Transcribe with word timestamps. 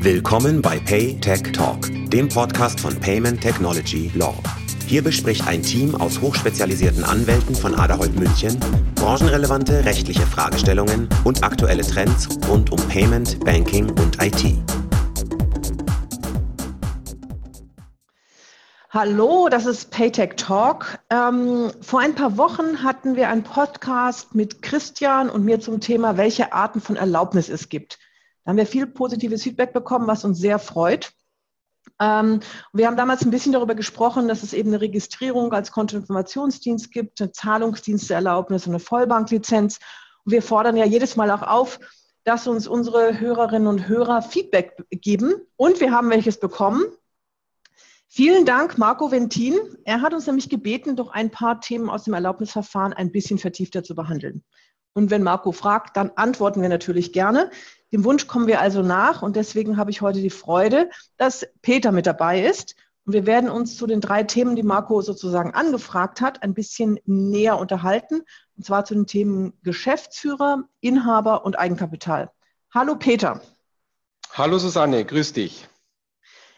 Willkommen 0.00 0.62
bei 0.62 0.78
Pay 0.80 1.20
Tech 1.20 1.42
Talk, 1.52 1.88
dem 2.08 2.28
Podcast 2.28 2.80
von 2.80 2.98
Payment 2.98 3.40
Technology 3.40 4.10
Law. 4.14 4.34
Hier 4.86 5.02
bespricht 5.02 5.46
ein 5.46 5.62
Team 5.62 5.94
aus 5.94 6.20
hochspezialisierten 6.20 7.04
Anwälten 7.04 7.54
von 7.54 7.74
Aderholt 7.74 8.18
München 8.18 8.58
branchenrelevante 8.94 9.84
rechtliche 9.84 10.22
Fragestellungen 10.22 11.08
und 11.24 11.42
aktuelle 11.42 11.82
Trends 11.82 12.28
rund 12.48 12.70
um 12.70 12.78
Payment, 12.88 13.44
Banking 13.44 13.90
und 13.90 14.22
IT. 14.22 14.56
Hallo, 18.90 19.48
das 19.50 19.66
ist 19.66 19.90
Paytech 19.90 20.36
Talk. 20.36 20.98
Ähm, 21.10 21.72
vor 21.80 22.00
ein 22.00 22.14
paar 22.14 22.36
Wochen 22.36 22.82
hatten 22.82 23.16
wir 23.16 23.28
einen 23.28 23.42
Podcast 23.42 24.34
mit 24.34 24.62
Christian 24.62 25.30
und 25.30 25.44
mir 25.44 25.60
zum 25.60 25.80
Thema, 25.80 26.16
welche 26.16 26.52
Arten 26.52 26.80
von 26.80 26.96
Erlaubnis 26.96 27.48
es 27.48 27.68
gibt. 27.68 27.98
Da 28.44 28.50
haben 28.50 28.56
wir 28.56 28.66
viel 28.66 28.86
positives 28.86 29.42
Feedback 29.42 29.72
bekommen, 29.72 30.06
was 30.06 30.24
uns 30.24 30.38
sehr 30.38 30.58
freut. 30.58 31.12
Ähm, 32.00 32.40
wir 32.72 32.86
haben 32.86 32.96
damals 32.96 33.22
ein 33.22 33.30
bisschen 33.30 33.52
darüber 33.52 33.74
gesprochen, 33.74 34.28
dass 34.28 34.42
es 34.42 34.52
eben 34.52 34.70
eine 34.70 34.80
Registrierung 34.80 35.52
als 35.52 35.72
Kontoinformationsdienst 35.72 36.90
gibt, 36.90 37.20
eine 37.20 37.32
Zahlungsdiensteerlaubnis 37.32 38.66
und 38.66 38.72
eine 38.72 38.80
Vollbanklizenz. 38.80 39.78
Und 40.24 40.32
wir 40.32 40.42
fordern 40.42 40.76
ja 40.76 40.84
jedes 40.84 41.16
Mal 41.16 41.30
auch 41.30 41.42
auf, 41.42 41.78
dass 42.24 42.46
uns 42.46 42.68
unsere 42.68 43.18
Hörerinnen 43.18 43.68
und 43.68 43.88
Hörer 43.88 44.22
Feedback 44.22 44.84
geben. 44.90 45.34
Und 45.56 45.80
wir 45.80 45.92
haben 45.92 46.10
welches 46.10 46.38
bekommen. 46.38 46.84
Vielen 48.08 48.44
Dank, 48.44 48.76
Marco 48.76 49.10
Ventin. 49.10 49.54
Er 49.84 50.02
hat 50.02 50.12
uns 50.12 50.26
nämlich 50.26 50.50
gebeten, 50.50 50.96
doch 50.96 51.10
ein 51.10 51.30
paar 51.30 51.60
Themen 51.60 51.88
aus 51.88 52.04
dem 52.04 52.14
Erlaubnisverfahren 52.14 52.92
ein 52.92 53.10
bisschen 53.10 53.38
vertiefter 53.38 53.82
zu 53.82 53.94
behandeln. 53.94 54.44
Und 54.94 55.10
wenn 55.10 55.22
Marco 55.22 55.52
fragt, 55.52 55.96
dann 55.96 56.10
antworten 56.16 56.62
wir 56.62 56.68
natürlich 56.68 57.12
gerne. 57.12 57.50
Dem 57.92 58.04
Wunsch 58.04 58.26
kommen 58.26 58.46
wir 58.46 58.60
also 58.60 58.82
nach 58.82 59.22
und 59.22 59.36
deswegen 59.36 59.76
habe 59.76 59.90
ich 59.90 60.00
heute 60.00 60.20
die 60.20 60.30
Freude, 60.30 60.90
dass 61.16 61.46
Peter 61.60 61.92
mit 61.92 62.06
dabei 62.06 62.42
ist. 62.42 62.74
Und 63.04 63.14
wir 63.14 63.26
werden 63.26 63.50
uns 63.50 63.76
zu 63.76 63.86
den 63.86 64.00
drei 64.00 64.22
Themen, 64.22 64.54
die 64.54 64.62
Marco 64.62 65.02
sozusagen 65.02 65.52
angefragt 65.54 66.20
hat, 66.20 66.42
ein 66.42 66.54
bisschen 66.54 67.00
näher 67.04 67.58
unterhalten. 67.58 68.22
Und 68.56 68.64
zwar 68.64 68.84
zu 68.84 68.94
den 68.94 69.06
Themen 69.06 69.52
Geschäftsführer, 69.62 70.64
Inhaber 70.80 71.44
und 71.44 71.58
Eigenkapital. 71.58 72.30
Hallo 72.72 72.96
Peter. 72.96 73.40
Hallo 74.32 74.58
Susanne, 74.58 75.04
grüß 75.04 75.32
dich. 75.32 75.68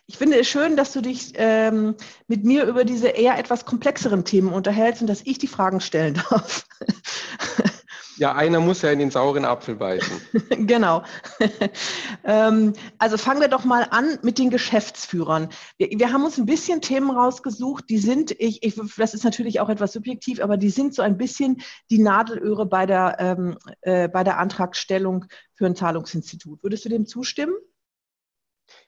Ich 0.06 0.18
finde 0.18 0.38
es 0.38 0.46
schön, 0.46 0.76
dass 0.76 0.92
du 0.92 1.00
dich 1.00 1.32
ähm, 1.36 1.96
mit 2.28 2.44
mir 2.44 2.66
über 2.66 2.84
diese 2.84 3.08
eher 3.08 3.38
etwas 3.38 3.64
komplexeren 3.64 4.24
Themen 4.24 4.52
unterhältst 4.52 5.00
und 5.00 5.08
dass 5.08 5.22
ich 5.24 5.38
die 5.38 5.48
Fragen 5.48 5.80
stellen 5.80 6.14
darf. 6.30 6.66
Ja, 8.16 8.34
einer 8.34 8.60
muss 8.60 8.82
ja 8.82 8.90
in 8.90 8.98
den 8.98 9.10
sauren 9.10 9.44
Apfel 9.44 9.74
beißen. 9.76 10.20
genau. 10.66 11.02
ähm, 12.24 12.72
also 12.98 13.16
fangen 13.16 13.40
wir 13.40 13.48
doch 13.48 13.64
mal 13.64 13.86
an 13.90 14.18
mit 14.22 14.38
den 14.38 14.50
Geschäftsführern. 14.50 15.48
Wir, 15.78 15.88
wir, 15.90 16.12
haben 16.12 16.24
uns 16.24 16.38
ein 16.38 16.46
bisschen 16.46 16.80
Themen 16.80 17.10
rausgesucht, 17.10 17.88
die 17.88 17.98
sind, 17.98 18.30
ich, 18.38 18.62
ich, 18.62 18.80
das 18.96 19.14
ist 19.14 19.24
natürlich 19.24 19.60
auch 19.60 19.68
etwas 19.68 19.92
subjektiv, 19.92 20.40
aber 20.40 20.56
die 20.56 20.70
sind 20.70 20.94
so 20.94 21.02
ein 21.02 21.16
bisschen 21.16 21.62
die 21.90 21.98
Nadelöhre 21.98 22.66
bei 22.66 22.86
der, 22.86 23.16
ähm, 23.18 23.58
äh, 23.80 24.08
bei 24.08 24.22
der 24.22 24.38
Antragstellung 24.38 25.26
für 25.54 25.66
ein 25.66 25.76
Zahlungsinstitut. 25.76 26.62
Würdest 26.62 26.84
du 26.84 26.88
dem 26.88 27.06
zustimmen? 27.06 27.54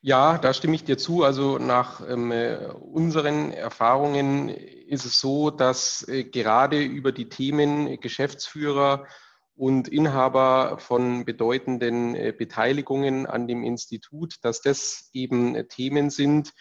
Ja, 0.00 0.38
da 0.38 0.55
stimme 0.55 0.74
ich 0.74 0.84
dir 0.84 0.98
zu. 0.98 1.24
Also 1.24 1.58
nach 1.58 2.00
ähm, 2.08 2.32
äh, 2.32 2.66
unseren 2.69 3.52
Erfahrungen 3.52 4.48
ist 4.48 5.05
es 5.05 5.20
so, 5.20 5.50
dass 5.50 6.06
äh, 6.08 6.24
gerade 6.24 6.82
über 6.82 7.12
die 7.12 7.28
Themen 7.28 8.00
Geschäftsführer 8.00 9.06
und 9.54 9.88
Inhaber 9.88 10.78
von 10.78 11.24
bedeutenden 11.24 12.14
äh, 12.14 12.32
Beteiligungen 12.36 13.27
an 13.27 13.48
dem 13.48 13.64
Institut, 13.64 14.36
dass 14.42 14.60
das 14.60 15.10
eben 15.12 15.54
äh, 15.54 15.66
Themen 15.66 16.10
sind, 16.10 16.52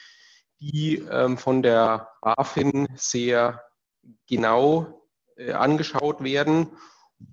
die 0.59 1.03
ähm, 1.11 1.38
von 1.38 1.61
der 1.61 2.09
BaFin 2.21 2.88
sehr 2.95 3.61
genau 4.27 5.02
äh, 5.36 5.52
angeschaut 5.52 6.23
werden 6.23 6.71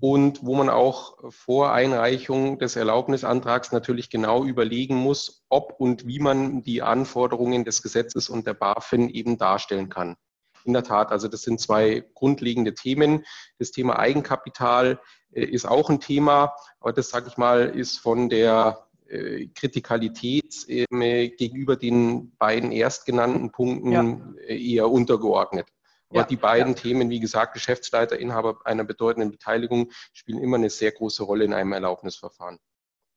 und 0.00 0.44
wo 0.44 0.54
man 0.54 0.69
auch 0.69 1.16
vor 1.31 1.72
Einreichung 1.72 2.59
des 2.59 2.76
Erlaubnisantrags 2.76 3.72
natürlich 3.72 4.10
genau 4.10 4.44
überlegen 4.44 4.97
muss, 4.97 5.44
ob 5.48 5.75
und 5.78 6.06
wie 6.06 6.19
man 6.19 6.62
die 6.62 6.82
Anforderungen 6.82 7.65
des 7.65 7.82
Gesetzes 7.82 8.28
und 8.28 8.47
der 8.47 8.54
BaFin 8.54 9.09
eben 9.09 9.38
darstellen 9.38 9.88
kann. 9.88 10.16
In 10.65 10.72
der 10.72 10.84
Tat, 10.84 11.10
also 11.10 11.26
das 11.28 11.43
sind 11.43 11.60
zwei 11.60 12.04
grundlegende 12.15 12.75
Themen. 12.75 13.25
Das 13.59 13.72
Thema 13.72 13.98
Eigenkapital 13.98 15.00
äh, 15.32 15.44
ist 15.44 15.66
auch 15.66 15.91
ein 15.91 16.00
Thema, 16.00 16.54
aber 16.81 16.93
das, 16.93 17.10
sage 17.10 17.28
ich 17.28 17.37
mal, 17.37 17.69
ist 17.69 17.99
von 17.99 18.28
der 18.28 18.87
äh, 19.09 19.49
Kritikalität 19.49 20.69
äh, 20.69 21.28
gegenüber 21.31 21.76
den 21.76 22.37
beiden 22.37 22.70
erstgenannten 22.70 23.50
Punkten 23.50 23.93
ja. 23.93 24.20
eher 24.47 24.91
untergeordnet. 24.91 25.66
Aber 26.12 26.21
ja, 26.21 26.27
die 26.27 26.37
beiden 26.37 26.75
ja. 26.75 26.78
Themen, 26.78 27.09
wie 27.09 27.21
gesagt, 27.21 27.55
Geschäftsleiter, 27.55 28.19
Inhaber 28.19 28.59
einer 28.65 28.84
bedeutenden 28.84 29.31
Beteiligung, 29.31 29.91
spielen 30.12 30.43
immer 30.43 30.59
eine 30.59 30.69
sehr 30.69 30.93
große 30.93 31.23
Rolle 31.23 31.45
in 31.45 31.55
einem 31.55 31.73
Erlaubnisverfahren. 31.73 32.59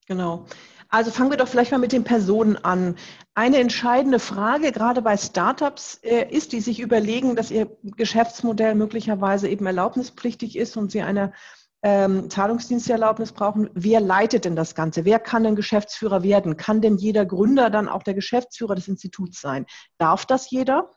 Genau. 0.07 0.45
Also 0.87 1.11
fangen 1.11 1.31
wir 1.31 1.37
doch 1.37 1.47
vielleicht 1.47 1.71
mal 1.71 1.79
mit 1.79 1.91
den 1.91 2.03
Personen 2.03 2.57
an. 2.57 2.95
Eine 3.33 3.57
entscheidende 3.57 4.19
Frage, 4.19 4.71
gerade 4.71 5.01
bei 5.01 5.17
Startups, 5.17 5.99
äh, 6.03 6.29
ist, 6.29 6.53
die 6.53 6.61
sich 6.61 6.79
überlegen, 6.79 7.35
dass 7.35 7.51
ihr 7.51 7.75
Geschäftsmodell 7.83 8.75
möglicherweise 8.75 9.49
eben 9.49 9.65
erlaubnispflichtig 9.65 10.55
ist 10.55 10.77
und 10.77 10.91
sie 10.91 11.01
eine 11.01 11.33
ähm, 11.81 12.29
Zahlungsdiensterlaubnis 12.29 13.31
brauchen. 13.31 13.69
Wer 13.73 13.99
leitet 13.99 14.45
denn 14.45 14.55
das 14.55 14.73
Ganze? 14.73 15.05
Wer 15.05 15.19
kann 15.19 15.43
denn 15.43 15.55
Geschäftsführer 15.55 16.23
werden? 16.23 16.55
Kann 16.55 16.81
denn 16.81 16.97
jeder 16.97 17.25
Gründer 17.25 17.69
dann 17.69 17.89
auch 17.89 18.03
der 18.03 18.13
Geschäftsführer 18.13 18.75
des 18.75 18.87
Instituts 18.87 19.41
sein? 19.41 19.65
Darf 19.97 20.25
das 20.25 20.49
jeder? 20.49 20.91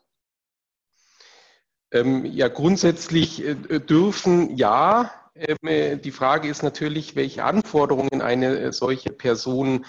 Ähm, 1.91 2.27
ja, 2.27 2.49
grundsätzlich 2.49 3.45
äh, 3.45 3.55
dürfen 3.81 4.57
ja. 4.57 5.11
Ähm, 5.35 5.57
äh, 5.63 5.97
die 5.97 6.11
Frage 6.11 6.49
ist 6.49 6.63
natürlich, 6.63 7.17
welche 7.17 7.45
Anforderungen 7.45 8.21
eine 8.21 8.59
äh, 8.59 8.73
solche 8.73 9.11
Person 9.11 9.87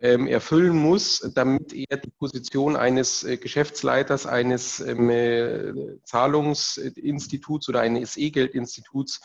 ähm, 0.00 0.26
erfüllen 0.26 0.76
muss, 0.76 1.30
damit 1.34 1.72
er 1.72 1.98
die 1.98 2.10
Position 2.10 2.74
eines 2.74 3.22
äh, 3.22 3.36
Geschäftsleiters 3.36 4.26
eines 4.26 4.80
ähm, 4.80 5.10
äh, 5.10 5.72
Zahlungsinstituts 6.04 7.68
oder 7.68 7.80
eines 7.80 8.16
E-Geldinstituts 8.16 9.20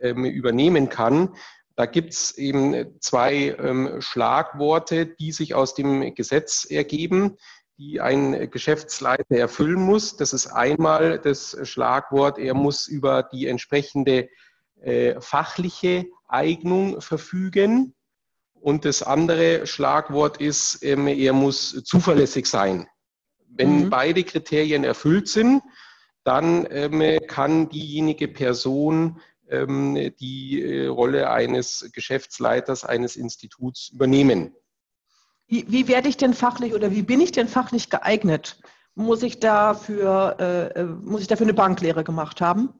ähm, 0.00 0.24
übernehmen 0.24 0.88
kann. 0.88 1.34
Da 1.76 1.84
gibt 1.84 2.14
es 2.14 2.38
eben 2.38 2.98
zwei 3.00 3.54
ähm, 3.58 4.00
Schlagworte, 4.00 5.06
die 5.06 5.30
sich 5.30 5.54
aus 5.54 5.74
dem 5.74 6.14
Gesetz 6.14 6.64
ergeben 6.64 7.36
die 7.78 8.00
ein 8.00 8.50
Geschäftsleiter 8.50 9.36
erfüllen 9.36 9.80
muss. 9.80 10.16
Das 10.16 10.32
ist 10.32 10.46
einmal 10.46 11.18
das 11.18 11.56
Schlagwort, 11.64 12.38
er 12.38 12.54
muss 12.54 12.86
über 12.86 13.22
die 13.22 13.46
entsprechende 13.46 14.28
äh, 14.80 15.20
fachliche 15.20 16.06
Eignung 16.28 17.00
verfügen. 17.00 17.94
Und 18.54 18.84
das 18.84 19.02
andere 19.02 19.66
Schlagwort 19.66 20.38
ist, 20.38 20.82
ähm, 20.82 21.06
er 21.06 21.32
muss 21.32 21.84
zuverlässig 21.84 22.46
sein. 22.46 22.88
Wenn 23.48 23.84
mhm. 23.84 23.90
beide 23.90 24.24
Kriterien 24.24 24.84
erfüllt 24.84 25.28
sind, 25.28 25.62
dann 26.24 26.66
ähm, 26.70 27.20
kann 27.28 27.68
diejenige 27.68 28.26
Person 28.26 29.20
ähm, 29.48 30.12
die 30.18 30.62
äh, 30.62 30.86
Rolle 30.88 31.30
eines 31.30 31.88
Geschäftsleiters 31.92 32.84
eines 32.84 33.16
Instituts 33.16 33.90
übernehmen. 33.90 34.54
Wie, 35.48 35.64
wie 35.68 35.88
werde 35.88 36.08
ich 36.08 36.16
denn 36.16 36.34
fachlich 36.34 36.74
oder 36.74 36.90
wie 36.90 37.02
bin 37.02 37.20
ich 37.20 37.32
denn 37.32 37.48
fachlich 37.48 37.88
geeignet? 37.90 38.58
Muss 38.94 39.22
ich 39.22 39.38
dafür, 39.40 40.36
äh, 40.40 40.80
äh, 40.80 40.84
muss 40.84 41.20
ich 41.20 41.28
dafür 41.28 41.46
eine 41.46 41.54
Banklehre 41.54 42.02
gemacht 42.02 42.40
haben? 42.40 42.70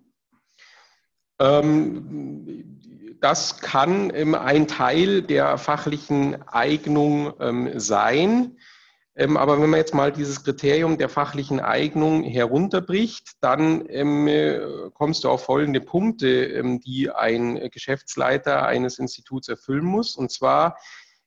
Ähm, 1.38 2.80
das 3.20 3.60
kann 3.60 4.10
ähm, 4.14 4.34
ein 4.34 4.66
Teil 4.66 5.22
der 5.22 5.58
fachlichen 5.58 6.42
Eignung 6.48 7.34
ähm, 7.40 7.78
sein. 7.78 8.56
Ähm, 9.14 9.36
aber 9.36 9.60
wenn 9.60 9.70
man 9.70 9.78
jetzt 9.78 9.94
mal 9.94 10.12
dieses 10.12 10.44
Kriterium 10.44 10.98
der 10.98 11.08
fachlichen 11.08 11.60
Eignung 11.60 12.22
herunterbricht, 12.22 13.32
dann 13.40 13.84
ähm, 13.88 14.26
äh, 14.26 14.60
kommst 14.92 15.24
du 15.24 15.30
auf 15.30 15.44
folgende 15.44 15.80
Punkte, 15.80 16.44
ähm, 16.46 16.80
die 16.80 17.10
ein 17.10 17.70
Geschäftsleiter 17.70 18.66
eines 18.66 18.98
Instituts 18.98 19.48
erfüllen 19.48 19.84
muss. 19.84 20.16
Und 20.16 20.30
zwar, 20.30 20.78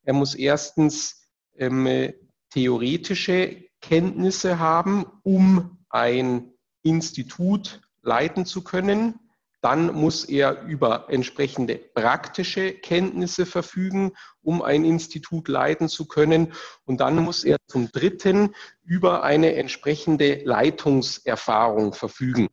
er 0.03 0.13
muss 0.13 0.35
erstens 0.35 1.18
ähm, 1.59 2.13
theoretische 2.49 3.63
Kenntnisse 3.81 4.59
haben, 4.59 5.05
um 5.23 5.77
ein 5.89 6.53
Institut 6.81 7.81
leiten 8.01 8.45
zu 8.45 8.63
können. 8.63 9.19
Dann 9.61 9.93
muss 9.93 10.23
er 10.23 10.63
über 10.63 11.09
entsprechende 11.09 11.75
praktische 11.75 12.73
Kenntnisse 12.73 13.45
verfügen, 13.45 14.13
um 14.41 14.61
ein 14.61 14.85
Institut 14.85 15.49
leiten 15.49 15.89
zu 15.89 16.07
können. 16.07 16.53
Und 16.85 17.01
dann 17.01 17.17
muss 17.17 17.43
er 17.43 17.57
zum 17.67 17.91
Dritten 17.91 18.55
über 18.83 19.23
eine 19.23 19.55
entsprechende 19.55 20.41
Leitungserfahrung 20.45 21.93
verfügen. 21.93 22.47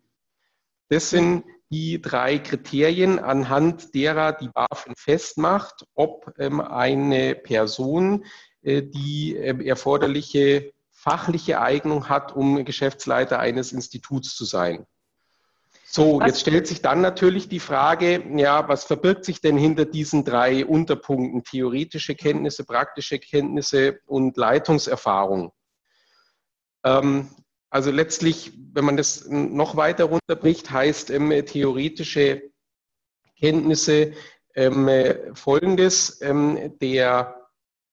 Das 0.88 1.11
sind 1.11 1.44
die 1.70 2.00
drei 2.00 2.38
Kriterien, 2.38 3.19
anhand 3.19 3.94
derer 3.94 4.32
die 4.32 4.49
BaFin 4.49 4.94
festmacht, 4.97 5.85
ob 5.94 6.32
ähm, 6.38 6.61
eine 6.61 7.35
Person 7.35 8.25
die 8.66 9.36
erforderliche 9.36 10.72
fachliche 10.90 11.60
Eignung 11.60 12.08
hat, 12.08 12.34
um 12.34 12.64
Geschäftsleiter 12.64 13.38
eines 13.38 13.72
Instituts 13.72 14.34
zu 14.34 14.44
sein. 14.44 14.86
So, 15.88 16.20
jetzt 16.20 16.40
stellt 16.40 16.66
sich 16.66 16.82
dann 16.82 17.00
natürlich 17.00 17.48
die 17.48 17.60
Frage, 17.60 18.22
ja, 18.36 18.68
was 18.68 18.84
verbirgt 18.84 19.24
sich 19.24 19.40
denn 19.40 19.56
hinter 19.56 19.84
diesen 19.84 20.24
drei 20.24 20.66
Unterpunkten? 20.66 21.44
Theoretische 21.44 22.16
Kenntnisse, 22.16 22.64
praktische 22.64 23.18
Kenntnisse 23.20 24.00
und 24.04 24.36
Leitungserfahrung. 24.36 25.52
Ähm, 26.84 27.30
also 27.70 27.90
letztlich, 27.90 28.52
wenn 28.72 28.84
man 28.84 28.96
das 28.96 29.28
noch 29.28 29.76
weiter 29.76 30.04
runterbricht, 30.04 30.70
heißt 30.70 31.10
ähm, 31.10 31.30
theoretische 31.46 32.42
Kenntnisse 33.38 34.12
ähm, 34.54 34.88
folgendes, 35.34 36.20
ähm, 36.20 36.76
der, 36.80 37.36
äh, 37.36 37.45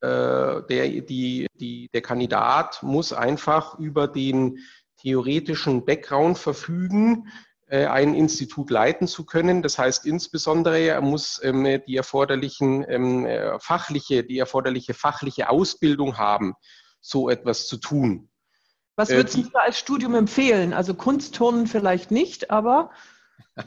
der, 0.04 1.02
die, 1.02 1.48
die, 1.56 1.90
der 1.94 2.02
Kandidat 2.02 2.84
muss 2.84 3.14
einfach 3.14 3.80
über 3.80 4.08
den 4.08 4.60
theoretischen 4.98 5.86
Background 5.86 6.38
verfügen, 6.38 7.28
äh, 7.68 7.88
ein 7.88 8.14
Institut 8.14 8.70
leiten 8.70 9.08
zu 9.08 9.26
können. 9.26 9.62
Das 9.62 9.80
heißt 9.80 10.06
insbesondere, 10.06 10.80
er 10.80 11.02
muss 11.02 11.42
ähm, 11.44 11.82
die 11.88 11.98
erforderlichen 11.98 12.86
ähm, 12.88 13.26
äh, 13.26 13.60
fachliche, 13.60 14.24
die 14.24 14.38
erforderliche 14.38 14.94
fachliche 14.94 15.50
Ausbildung 15.50 16.18
haben, 16.18 16.54
so 17.02 17.30
etwas 17.30 17.68
zu 17.68 17.78
tun. 17.78 18.30
Was 18.96 19.10
äh, 19.10 19.16
würdest 19.16 19.38
du 19.38 19.50
als 19.54 19.80
Studium 19.80 20.14
empfehlen? 20.14 20.72
Also 20.72 20.94
Kunstturnen 20.94 21.68
vielleicht 21.68 22.12
nicht, 22.12 22.52
aber. 22.52 22.92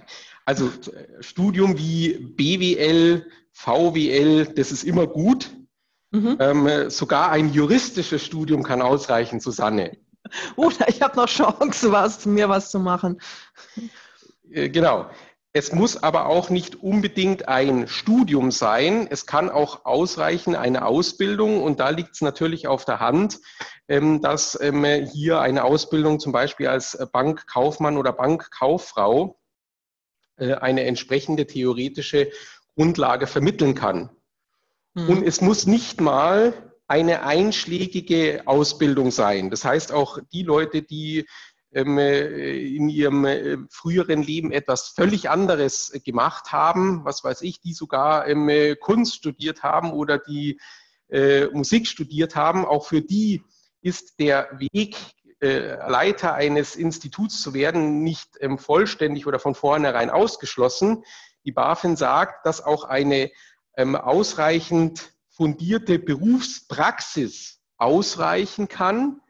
Also 0.49 0.71
Studium 1.19 1.77
wie 1.77 2.19
BWL, 2.21 3.29
VWL, 3.51 4.47
das 4.55 4.71
ist 4.71 4.85
immer 4.85 5.09
gut. 5.09 5.51
Mhm. 6.17 6.37
Ähm, 6.41 6.91
sogar 6.91 7.31
ein 7.31 7.53
juristisches 7.53 8.25
Studium 8.25 8.63
kann 8.63 8.81
ausreichen, 8.81 9.39
Susanne. 9.39 9.99
Oder 10.57 10.89
ich 10.89 11.03
habe 11.03 11.17
noch 11.17 11.29
Chance, 11.29 11.93
was, 11.93 12.25
mir 12.25 12.49
was 12.49 12.71
zu 12.71 12.79
machen. 12.79 13.21
Äh, 14.51 14.71
genau. 14.71 15.11
Es 15.53 15.73
muss 15.73 16.03
aber 16.03 16.27
auch 16.27 16.51
nicht 16.51 16.83
unbedingt 16.83 17.49
ein 17.49 17.89
Studium 17.89 18.51
sein. 18.51 19.07
Es 19.11 19.25
kann 19.25 19.49
auch 19.49 19.87
ausreichen 19.87 20.55
eine 20.55 20.85
Ausbildung. 20.85 21.63
Und 21.63 21.81
da 21.81 21.91
liegt 21.91 22.15
es 22.15 22.21
natürlich 22.21 22.67
auf 22.67 22.85
der 22.85 23.01
Hand, 23.01 23.41
ähm, 23.89 24.21
dass 24.21 24.59
ähm, 24.61 24.85
hier 24.85 25.41
eine 25.41 25.65
Ausbildung 25.65 26.21
zum 26.21 26.33
Beispiel 26.33 26.69
als 26.69 26.99
Bankkaufmann 27.13 27.97
oder 27.97 28.13
Bankkauffrau 28.13 29.39
äh, 30.37 30.55
eine 30.55 30.85
entsprechende 30.85 31.47
theoretische 31.47 32.31
Grundlage 32.75 33.27
vermitteln 33.27 33.75
kann. 33.75 34.11
Mhm. 34.97 35.09
Und 35.11 35.23
es 35.27 35.41
muss 35.41 35.67
nicht 35.67 36.01
mal 36.01 36.55
eine 36.89 37.23
einschlägige 37.23 38.43
Ausbildung 38.47 39.11
sein. 39.11 39.51
Das 39.51 39.65
heißt 39.65 39.93
auch 39.93 40.19
die 40.33 40.43
Leute, 40.43 40.83
die 40.83 41.27
ähm, 41.73 41.99
äh, 41.99 42.57
in 42.75 42.89
ihrem 42.89 43.27
äh, 43.27 43.59
früheren 43.69 44.23
Leben 44.23 44.51
etwas 44.51 44.89
völlig 44.89 45.29
anderes 45.29 45.93
gemacht 46.05 46.51
haben, 46.53 47.05
was 47.05 47.23
weiß 47.23 47.43
ich, 47.43 47.61
die 47.61 47.75
sogar 47.75 48.27
ähm, 48.27 48.49
äh, 48.49 48.77
Kunst 48.77 49.15
studiert 49.15 49.63
haben 49.63 49.93
oder 49.93 50.19
die 50.19 50.59
Musik 51.53 51.87
studiert 51.87 52.35
haben, 52.35 52.65
auch 52.65 52.85
für 52.85 53.01
die 53.01 53.45
ist 53.81 54.19
der 54.19 54.49
Weg, 54.59 54.97
Leiter 55.39 56.35
eines 56.35 56.75
Instituts 56.75 57.41
zu 57.41 57.55
werden, 57.55 58.03
nicht 58.03 58.31
ähm, 58.41 58.59
vollständig 58.59 59.25
oder 59.25 59.39
von 59.39 59.55
vornherein 59.55 60.11
ausgeschlossen. 60.11 61.05
Die 61.45 61.53
BaFin 61.53 61.95
sagt, 61.95 62.45
dass 62.45 62.61
auch 62.61 62.83
eine 62.83 63.31
ausreichend 63.77 65.13
fundierte 65.29 65.99
Berufspraxis 65.99 67.61
ausreichen 67.77 68.69
kann, 68.69 69.21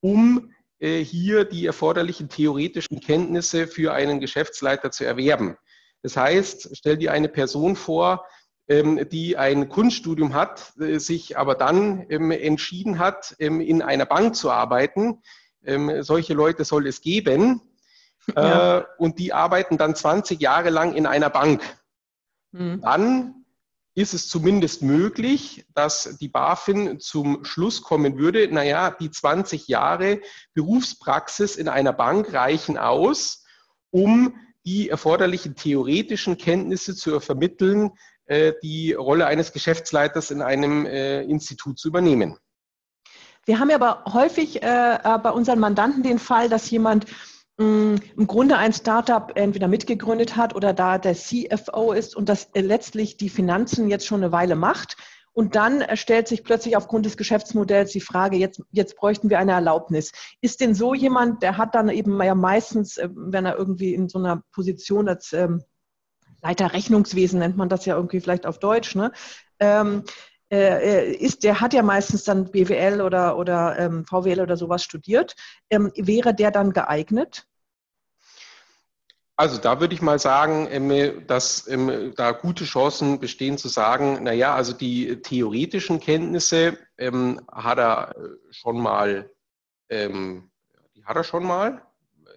um 0.00 0.52
äh, 0.80 1.04
hier 1.04 1.44
die 1.44 1.66
erforderlichen 1.66 2.28
theoretischen 2.28 3.00
Kenntnisse 3.00 3.68
für 3.68 3.94
einen 3.94 4.18
Geschäftsleiter 4.18 4.90
zu 4.90 5.04
erwerben. 5.04 5.56
Das 6.02 6.16
heißt, 6.16 6.70
stell 6.72 6.96
dir 6.96 7.12
eine 7.12 7.28
Person 7.28 7.76
vor, 7.76 8.26
ähm, 8.66 9.08
die 9.10 9.36
ein 9.36 9.68
Kunststudium 9.68 10.34
hat, 10.34 10.72
äh, 10.80 10.98
sich 10.98 11.38
aber 11.38 11.54
dann 11.54 12.04
ähm, 12.10 12.32
entschieden 12.32 12.98
hat, 12.98 13.36
ähm, 13.38 13.60
in 13.60 13.82
einer 13.82 14.06
Bank 14.06 14.34
zu 14.36 14.50
arbeiten. 14.50 15.22
Solche 16.00 16.34
Leute 16.34 16.64
soll 16.64 16.88
es 16.88 17.02
geben. 17.02 17.60
Ja. 18.34 18.78
Äh, 18.78 18.84
und 18.98 19.20
die 19.20 19.32
arbeiten 19.32 19.78
dann 19.78 19.94
20 19.94 20.40
Jahre 20.40 20.70
lang 20.70 20.92
in 20.92 21.06
einer 21.06 21.30
Bank. 21.30 21.62
Mhm. 22.50 22.80
Dann 22.80 23.41
ist 23.94 24.14
es 24.14 24.28
zumindest 24.28 24.82
möglich, 24.82 25.66
dass 25.74 26.16
die 26.20 26.28
BaFin 26.28 26.98
zum 26.98 27.44
Schluss 27.44 27.82
kommen 27.82 28.18
würde, 28.18 28.48
naja, 28.48 28.90
die 28.90 29.10
20 29.10 29.68
Jahre 29.68 30.20
Berufspraxis 30.54 31.56
in 31.56 31.68
einer 31.68 31.92
Bank 31.92 32.32
reichen 32.32 32.78
aus, 32.78 33.44
um 33.90 34.34
die 34.64 34.88
erforderlichen 34.88 35.56
theoretischen 35.56 36.38
Kenntnisse 36.38 36.94
zu 36.94 37.20
vermitteln, 37.20 37.90
äh, 38.26 38.54
die 38.62 38.92
Rolle 38.92 39.26
eines 39.26 39.52
Geschäftsleiters 39.52 40.30
in 40.30 40.40
einem 40.40 40.86
äh, 40.86 41.22
Institut 41.22 41.78
zu 41.78 41.88
übernehmen. 41.88 42.38
Wir 43.44 43.58
haben 43.58 43.70
ja 43.70 43.76
aber 43.76 44.04
häufig 44.12 44.62
äh, 44.62 44.98
bei 45.22 45.30
unseren 45.30 45.58
Mandanten 45.58 46.04
den 46.04 46.20
Fall, 46.20 46.48
dass 46.48 46.70
jemand 46.70 47.06
im 47.58 48.26
Grunde 48.26 48.56
ein 48.56 48.72
Startup 48.72 49.30
entweder 49.34 49.68
mitgegründet 49.68 50.36
hat 50.36 50.54
oder 50.54 50.72
da 50.72 50.98
der 50.98 51.14
CFO 51.14 51.92
ist 51.92 52.16
und 52.16 52.28
das 52.28 52.48
letztlich 52.54 53.16
die 53.16 53.28
Finanzen 53.28 53.88
jetzt 53.88 54.06
schon 54.06 54.22
eine 54.22 54.32
Weile 54.32 54.56
macht. 54.56 54.96
Und 55.34 55.56
dann 55.56 55.84
stellt 55.94 56.28
sich 56.28 56.44
plötzlich 56.44 56.76
aufgrund 56.76 57.06
des 57.06 57.16
Geschäftsmodells 57.16 57.92
die 57.92 58.02
Frage, 58.02 58.36
jetzt, 58.36 58.62
jetzt 58.70 58.96
bräuchten 58.96 59.30
wir 59.30 59.38
eine 59.38 59.52
Erlaubnis. 59.52 60.12
Ist 60.42 60.60
denn 60.60 60.74
so 60.74 60.92
jemand, 60.92 61.42
der 61.42 61.56
hat 61.56 61.74
dann 61.74 61.88
eben 61.88 62.22
ja 62.22 62.34
meistens, 62.34 62.98
äh, 62.98 63.08
wenn 63.14 63.46
er 63.46 63.56
irgendwie 63.56 63.94
in 63.94 64.08
so 64.08 64.18
einer 64.18 64.42
Position 64.52 65.08
als 65.08 65.32
ähm, 65.32 65.62
Leiter 66.42 66.72
Rechnungswesen 66.72 67.38
nennt 67.38 67.56
man 67.56 67.68
das 67.68 67.86
ja 67.86 67.94
irgendwie 67.94 68.20
vielleicht 68.20 68.46
auf 68.46 68.58
Deutsch, 68.58 68.94
ne? 68.94 69.12
Ähm, 70.52 70.58
äh, 70.58 71.10
äh 71.10 71.14
ist, 71.14 71.42
der 71.44 71.60
hat 71.60 71.72
ja 71.72 71.82
meistens 71.82 72.24
dann 72.24 72.50
BWL 72.50 73.00
oder, 73.00 73.36
oder 73.38 73.78
ähm, 73.78 74.04
VWL 74.04 74.40
oder 74.40 74.56
sowas 74.56 74.84
studiert. 74.84 75.34
Ähm, 75.70 75.90
wäre 75.96 76.34
der 76.34 76.50
dann 76.50 76.72
geeignet? 76.72 77.46
Also 79.34 79.58
da 79.58 79.80
würde 79.80 79.94
ich 79.94 80.02
mal 80.02 80.18
sagen, 80.18 80.68
ähm, 80.70 81.26
dass 81.26 81.66
ähm, 81.66 82.12
da 82.16 82.32
gute 82.32 82.64
Chancen 82.64 83.18
bestehen 83.18 83.56
zu 83.56 83.68
sagen, 83.68 84.22
naja, 84.22 84.54
also 84.54 84.74
die 84.74 85.22
theoretischen 85.22 86.00
Kenntnisse 86.00 86.78
ähm, 86.98 87.40
hat 87.50 87.78
er 87.78 88.14
schon 88.50 88.80
mal, 88.80 89.30
die 89.90 91.04
hat 91.04 91.16
er 91.16 91.24
schon 91.24 91.44
mal. 91.44 91.82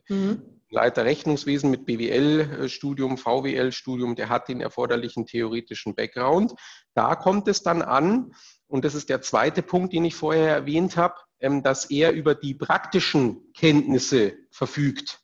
Mhm. 0.10 0.55
Leiter 0.70 1.06
Rechnungswesen 1.06 1.70
mit 1.70 1.86
BWL-Studium, 1.86 3.18
VWL-Studium, 3.18 4.16
der 4.16 4.30
hat 4.30 4.50
den 4.50 4.62
erforderlichen 4.62 5.26
theoretischen 5.26 5.96
Background. 5.96 6.54
Da 6.94 7.16
kommt 7.16 7.48
es 7.48 7.62
dann 7.64 7.82
an, 7.82 8.34
und 8.68 8.84
das 8.84 8.96
ist 8.96 9.10
der 9.10 9.22
zweite 9.22 9.62
Punkt, 9.62 9.94
den 9.94 10.06
ich 10.06 10.16
vorher 10.16 10.50
erwähnt 10.50 10.98
habe, 10.98 11.16
dass 11.62 11.86
er 11.92 12.12
über 12.14 12.34
die 12.34 12.56
praktischen 12.56 13.54
Kenntnisse 13.54 14.34
verfügt. 14.52 15.20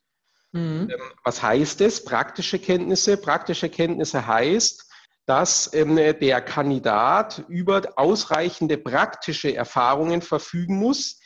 Mhm. 0.52 0.88
Ähm, 0.90 1.00
was 1.24 1.42
heißt 1.42 1.80
es? 1.80 2.04
Praktische 2.04 2.58
Kenntnisse. 2.58 3.16
Praktische 3.16 3.68
Kenntnisse 3.68 4.26
heißt, 4.26 4.88
dass 5.26 5.72
ähm, 5.72 5.96
der 5.96 6.40
Kandidat 6.42 7.44
über 7.48 7.82
ausreichende 7.96 8.78
praktische 8.78 9.54
Erfahrungen 9.54 10.22
verfügen 10.22 10.76
muss 10.76 11.20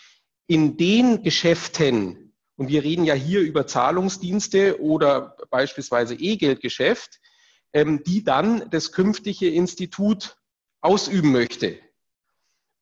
in 0.46 0.76
den 0.76 1.22
Geschäften, 1.22 2.25
und 2.56 2.68
wir 2.68 2.82
reden 2.82 3.04
ja 3.04 3.14
hier 3.14 3.40
über 3.40 3.66
Zahlungsdienste 3.66 4.80
oder 4.80 5.36
beispielsweise 5.50 6.14
E-Geldgeschäft, 6.14 7.20
ähm, 7.72 8.02
die 8.04 8.24
dann 8.24 8.68
das 8.70 8.92
künftige 8.92 9.50
Institut 9.50 10.38
ausüben 10.80 11.32
möchte. 11.32 11.78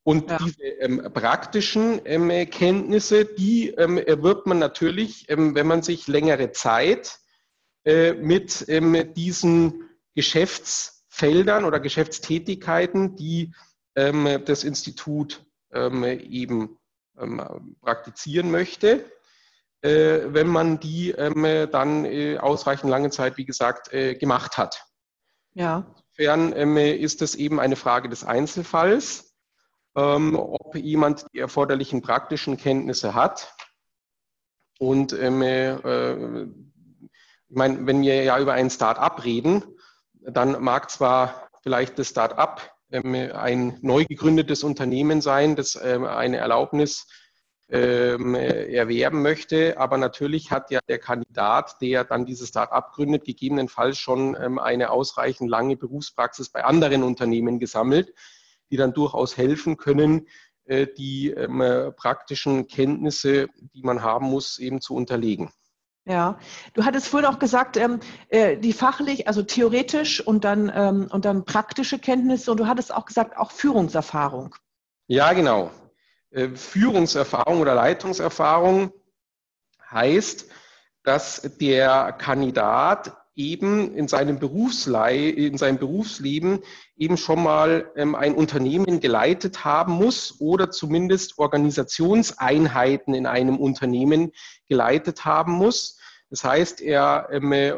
Und 0.05 0.31
ja. 0.31 0.39
diese 0.39 0.63
ähm, 0.63 1.11
praktischen 1.13 2.01
ähm, 2.05 2.29
Kenntnisse, 2.51 3.25
die 3.25 3.71
ähm, 3.71 3.99
erwirbt 3.99 4.47
man 4.47 4.59
natürlich, 4.59 5.29
ähm, 5.31 5.55
wenn 5.55 5.67
man 5.67 5.83
sich 5.83 6.07
längere 6.07 6.53
Zeit 6.53 7.19
äh, 7.85 8.13
mit 8.13 8.67
ähm, 8.69 9.15
diesen 9.15 9.89
Geschäftsfeldern 10.15 11.65
oder 11.65 11.81
Geschäftstätigkeiten, 11.81 13.17
die 13.17 13.53
das 13.97 14.65
Institut 14.65 15.47
eben 15.73 16.79
praktizieren 17.81 18.51
möchte, 18.51 19.05
wenn 19.87 20.47
man 20.47 20.81
die 20.81 21.13
dann 21.13 22.05
äh, 22.07 22.39
ausreichend 22.39 22.91
lange 22.91 23.11
Zeit, 23.11 23.37
wie 23.37 23.45
gesagt, 23.45 23.93
äh, 23.93 24.15
gemacht 24.15 24.57
hat. 24.57 24.87
Ja. 25.53 25.87
Insofern 26.17 26.77
ist 26.77 27.21
das 27.21 27.35
eben 27.35 27.61
eine 27.61 27.77
Frage 27.77 28.09
des 28.09 28.25
Einzelfalls 28.25 29.35
ähm, 29.97 30.37
ob 30.37 30.75
jemand 30.75 31.27
die 31.33 31.39
erforderlichen 31.39 32.03
praktischen 32.03 32.57
Kenntnisse 32.57 33.15
hat. 33.15 33.55
Und 34.79 35.13
ähm, 35.13 35.43
äh, 35.43 36.43
ich 36.43 37.57
meine, 37.57 37.87
wenn 37.87 38.03
wir 38.03 38.25
ja 38.25 38.39
über 38.39 38.55
ein 38.55 38.71
Start-up 38.71 39.25
reden, 39.25 39.63
dann 40.21 40.63
mag 40.63 40.91
zwar 40.91 41.49
vielleicht 41.63 41.99
das 41.99 42.09
Start-up 42.09 42.73
ähm, 42.91 43.15
ein 43.15 43.79
neu 43.83 44.05
gegründetes 44.05 44.65
Unternehmen 44.65 45.21
sein, 45.21 45.55
das 45.55 45.79
ähm, 45.81 46.05
eine 46.05 46.39
Erlaubnis 46.39 47.07
ähm, 47.69 48.35
erwerben 48.35 49.23
möchte. 49.23 49.79
Aber 49.79 49.97
natürlich 49.97 50.51
hat 50.51 50.71
ja 50.71 50.81
der 50.89 50.99
Kandidat, 50.99 51.81
der 51.81 52.05
dann 52.05 52.27
dieses 52.27 52.49
Start-up 52.49 52.93
gründet, 52.93 53.25
gegebenenfalls 53.25 53.99
schon 53.99 54.37
ähm, 54.41 54.59
eine 54.59 54.91
ausreichend 54.91 55.51
lange 55.51 55.77
Berufspraxis 55.77 56.51
bei 56.51 56.65
anderen 56.65 57.03
Unternehmen 57.03 57.59
gesammelt, 57.59 58.15
die 58.71 58.77
dann 58.77 58.93
durchaus 58.93 59.37
helfen 59.37 59.77
können, 59.77 60.29
äh, 60.67 60.87
die 60.87 61.31
ähm, 61.31 61.93
praktischen 61.97 62.67
Kenntnisse, 62.69 63.49
die 63.75 63.83
man 63.83 64.03
haben 64.03 64.27
muss, 64.27 64.59
eben 64.59 64.81
zu 64.81 64.95
unterlegen. 64.95 65.51
Ja, 66.07 66.39
du 66.75 66.85
hattest 66.85 67.09
vorhin 67.09 67.29
auch 67.31 67.39
gesagt, 67.39 67.79
ähm, 67.79 68.01
äh, 68.29 68.59
die 68.59 68.75
fachlich, 68.75 69.27
also 69.27 69.43
theoretisch 69.43 70.21
und 70.21 70.45
dann, 70.45 70.71
ähm, 70.75 71.09
und 71.11 71.25
dann 71.25 71.47
praktische 71.47 71.99
Kenntnisse 71.99 72.51
und 72.51 72.61
du 72.61 72.67
hattest 72.67 72.93
auch 72.93 73.07
gesagt, 73.07 73.39
auch 73.39 73.51
Führungserfahrung. 73.51 74.55
Ja, 75.07 75.33
genau. 75.33 75.71
Äh, 76.35 76.49
Führungserfahrung 76.57 77.61
oder 77.61 77.75
Leitungserfahrung 77.77 78.93
heißt, 79.91 80.47
dass 81.05 81.43
der 81.61 82.13
Kandidat 82.13 83.17
eben 83.37 83.95
in 83.95 84.09
seinem, 84.09 84.41
Berufslei 84.41 85.17
in 85.17 85.59
seinem 85.59 85.79
Berufsleben 85.79 86.61
eben 86.97 87.17
schon 87.17 87.43
mal 87.43 87.91
ähm, 87.95 88.17
ein 88.17 88.35
Unternehmen 88.35 88.99
geleitet 88.99 89.65
haben 89.65 89.93
muss 89.93 90.41
oder 90.41 90.71
zumindest 90.71 91.39
Organisationseinheiten 91.39 93.15
in 93.15 93.27
einem 93.27 93.59
Unternehmen 93.59 94.33
geleitet 94.69 95.25
haben 95.25 95.53
muss. 95.53 95.99
Das 96.31 96.43
heißt, 96.43 96.81
er 96.81 97.29
ähm, 97.31 97.53
äh, 97.53 97.75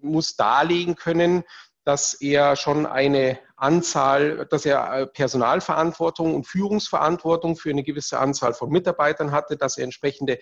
muss 0.00 0.36
darlegen 0.36 0.94
können, 0.94 1.44
dass 1.84 2.14
er 2.14 2.56
schon 2.56 2.86
eine 2.86 3.38
Anzahl, 3.64 4.46
dass 4.50 4.66
er 4.66 4.92
äh, 4.92 5.06
Personalverantwortung 5.06 6.34
und 6.34 6.46
Führungsverantwortung 6.46 7.56
für 7.56 7.70
eine 7.70 7.82
gewisse 7.82 8.18
Anzahl 8.18 8.52
von 8.52 8.70
Mitarbeitern 8.70 9.32
hatte, 9.32 9.56
dass 9.56 9.78
er 9.78 9.84
entsprechende 9.84 10.38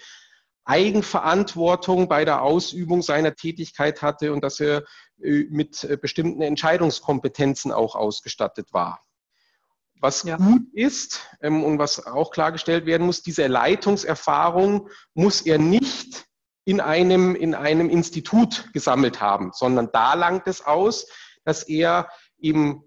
Eigenverantwortung 0.65 2.09
bei 2.09 2.25
der 2.25 2.43
Ausübung 2.43 3.03
seiner 3.03 3.35
Tätigkeit 3.35 4.03
hatte 4.03 4.33
und 4.33 4.43
dass 4.43 4.61
er 4.61 4.85
äh, 5.23 5.45
mit 5.51 5.85
äh, 5.85 5.97
bestimmten 5.97 6.43
Entscheidungskompetenzen 6.43 7.71
auch 7.71 7.95
ausgestattet 7.95 8.73
war. 8.73 9.01
Was 10.01 10.25
ja. 10.25 10.37
gut 10.37 10.63
ist 10.73 11.21
ähm, 11.41 11.63
und 11.63 11.79
was 11.79 12.05
auch 12.07 12.33
klargestellt 12.33 12.87
werden 12.87 13.07
muss, 13.07 13.23
diese 13.23 13.47
Leitungserfahrung 13.47 14.89
muss 15.15 15.43
er 15.43 15.59
nicht 15.59 16.27
in 16.65 16.81
einem, 16.81 17.37
in 17.37 17.55
einem 17.55 17.89
Institut 17.89 18.73
gesammelt 18.73 19.21
haben, 19.21 19.53
sondern 19.53 19.91
da 19.93 20.15
langt 20.15 20.49
es 20.49 20.65
aus, 20.65 21.07
dass 21.45 21.63
er 21.63 22.09
eben 22.39 22.85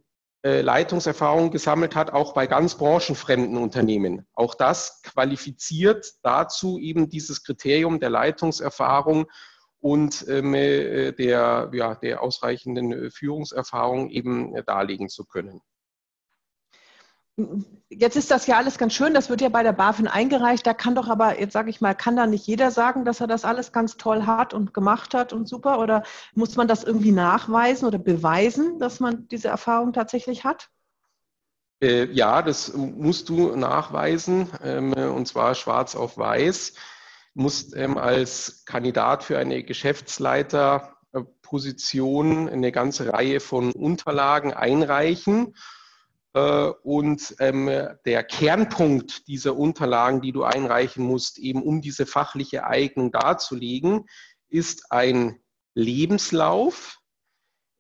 Leitungserfahrung 0.62 1.52
gesammelt 1.52 1.96
hat, 1.96 2.14
auch 2.14 2.34
bei 2.34 2.46
ganz 2.46 2.76
branchenfremden 2.76 3.58
Unternehmen. 3.58 4.28
Auch 4.34 4.54
das 4.54 5.02
qualifiziert 5.02 6.06
dazu 6.22 6.78
eben 6.78 7.10
dieses 7.10 7.44
Kriterium 7.44 8.00
der 8.00 8.12
Leitungserfahrung 8.12 9.26
und 9.80 10.26
ähm, 10.28 10.54
äh, 10.54 11.12
der, 11.14 11.70
ja, 11.74 11.96
der 11.96 12.22
ausreichenden 12.22 13.12
Führungserfahrung 13.12 14.10
eben 14.10 14.54
darlegen 14.66 15.10
zu 15.10 15.26
können. 15.26 15.62
Jetzt 17.90 18.16
ist 18.16 18.32
das 18.32 18.48
ja 18.48 18.56
alles 18.56 18.78
ganz 18.78 18.94
schön, 18.94 19.14
das 19.14 19.30
wird 19.30 19.42
ja 19.42 19.50
bei 19.50 19.62
der 19.62 19.74
BaFin 19.74 20.08
eingereicht. 20.08 20.66
Da 20.66 20.74
kann 20.74 20.96
doch 20.96 21.10
aber, 21.10 21.38
jetzt 21.40 21.52
sage 21.52 21.70
ich 21.70 21.82
mal, 21.82 21.94
kann 21.94 22.16
da 22.16 22.28
nicht 22.28 22.48
jeder 22.48 22.72
sagen, 22.72 23.04
dass 23.04 23.20
er 23.20 23.28
das 23.28 23.44
alles 23.44 23.74
ganz 23.74 23.98
toll 23.98 24.26
hat 24.26 24.54
und 24.54 24.74
gemacht 24.74 25.14
hat 25.14 25.34
und 25.34 25.50
super? 25.50 25.80
Oder 25.80 26.04
muss 26.34 26.56
man 26.56 26.70
das 26.70 26.86
irgendwie 26.86 27.12
nachweisen 27.12 27.86
oder 27.86 28.00
beweisen, 28.00 28.80
dass 28.80 29.02
man 29.02 29.28
diese 29.28 29.50
Erfahrung 29.50 29.92
tatsächlich 29.92 30.46
hat? 30.46 30.70
Äh, 31.82 32.06
ja, 32.06 32.42
das 32.42 32.74
musst 32.74 33.28
du 33.28 33.54
nachweisen, 33.58 34.50
ähm, 34.64 34.94
und 34.94 35.28
zwar 35.28 35.56
schwarz 35.56 35.94
auf 35.96 36.18
weiß. 36.18 36.76
Du 37.34 37.42
musst 37.42 37.76
ähm, 37.76 37.98
als 37.98 38.64
Kandidat 38.66 39.26
für 39.26 39.38
eine 39.38 39.62
Geschäftsleiterposition 39.62 42.48
eine 42.48 42.72
ganze 42.72 43.12
Reihe 43.12 43.42
von 43.42 43.74
Unterlagen 43.74 44.54
einreichen 44.54 45.54
und 46.36 47.36
ähm, 47.40 47.70
der 48.06 48.24
Kernpunkt 48.24 49.28
dieser 49.30 49.56
Unterlagen, 49.56 50.20
die 50.20 50.34
du 50.34 50.44
einreichen 50.44 51.06
musst, 51.06 51.40
eben 51.40 51.64
um 51.64 51.82
diese 51.82 52.06
fachliche 52.06 52.66
Eignung 52.66 53.14
darzulegen, 53.14 54.06
ist 54.50 54.92
ein 54.92 55.40
Lebenslauf. 55.76 57.00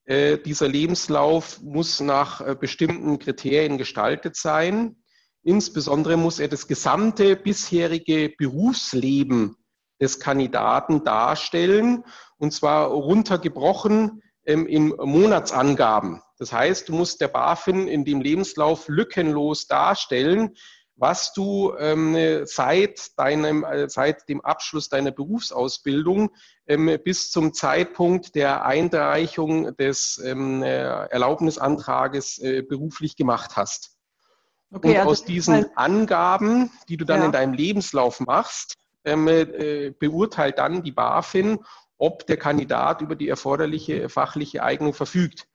Äh, 0.05 0.37
dieser 0.37 0.67
Lebenslauf 0.67 1.61
muss 1.61 1.99
nach 1.99 2.41
äh, 2.41 2.55
bestimmten 2.55 3.19
Kriterien 3.19 3.77
gestaltet 3.77 4.35
sein. 4.35 4.97
Insbesondere 5.43 6.15
muss 6.15 6.39
er 6.39 6.47
das 6.47 6.67
gesamte 6.67 7.35
bisherige 7.35 8.33
Berufsleben 8.37 9.57
des 9.99 10.19
Kandidaten 10.19 11.03
darstellen, 11.03 12.03
und 12.37 12.51
zwar 12.51 12.87
runtergebrochen 12.87 14.21
ähm, 14.45 14.67
in 14.67 14.89
Monatsangaben. 14.89 16.21
Das 16.37 16.51
heißt, 16.51 16.89
du 16.89 16.93
musst 16.93 17.21
der 17.21 17.29
BaFin 17.29 17.87
in 17.87 18.05
dem 18.05 18.21
Lebenslauf 18.21 18.87
lückenlos 18.87 19.67
darstellen, 19.67 20.55
was 20.97 21.33
du 21.33 21.73
ähm, 21.77 22.45
seit, 22.45 23.17
deinem, 23.19 23.63
äh, 23.63 23.89
seit 23.89 24.29
dem 24.29 24.41
Abschluss 24.41 24.87
deiner 24.89 25.11
Berufsausbildung 25.11 26.31
ähm, 26.67 26.97
bis 27.03 27.31
zum 27.31 27.53
Zeitpunkt 27.53 28.35
der 28.35 28.65
Einreichung 28.65 29.75
des 29.75 30.21
ähm, 30.23 30.63
äh, 30.63 31.07
Erlaubnisantrages 31.07 32.39
äh, 32.39 32.61
beruflich 32.61 33.17
gemacht 33.17 33.57
hast. 33.57 33.97
Okay, 34.71 34.91
Und 34.91 34.97
also 34.97 35.09
aus 35.11 35.25
diesen 35.25 35.77
Angaben, 35.77 36.71
die 36.87 36.97
du 36.97 37.05
dann 37.05 37.19
ja. 37.19 37.25
in 37.25 37.31
deinem 37.31 37.53
Lebenslauf 37.53 38.19
machst, 38.21 38.75
ähm, 39.03 39.27
äh, 39.27 39.91
beurteilt 39.97 40.57
dann 40.59 40.81
die 40.81 40.91
BaFin, 40.91 41.59
ob 41.97 42.25
der 42.25 42.37
Kandidat 42.37 43.01
über 43.01 43.15
die 43.15 43.29
erforderliche 43.29 44.09
fachliche 44.09 44.63
Eignung 44.63 44.93
verfügt. 44.93 45.47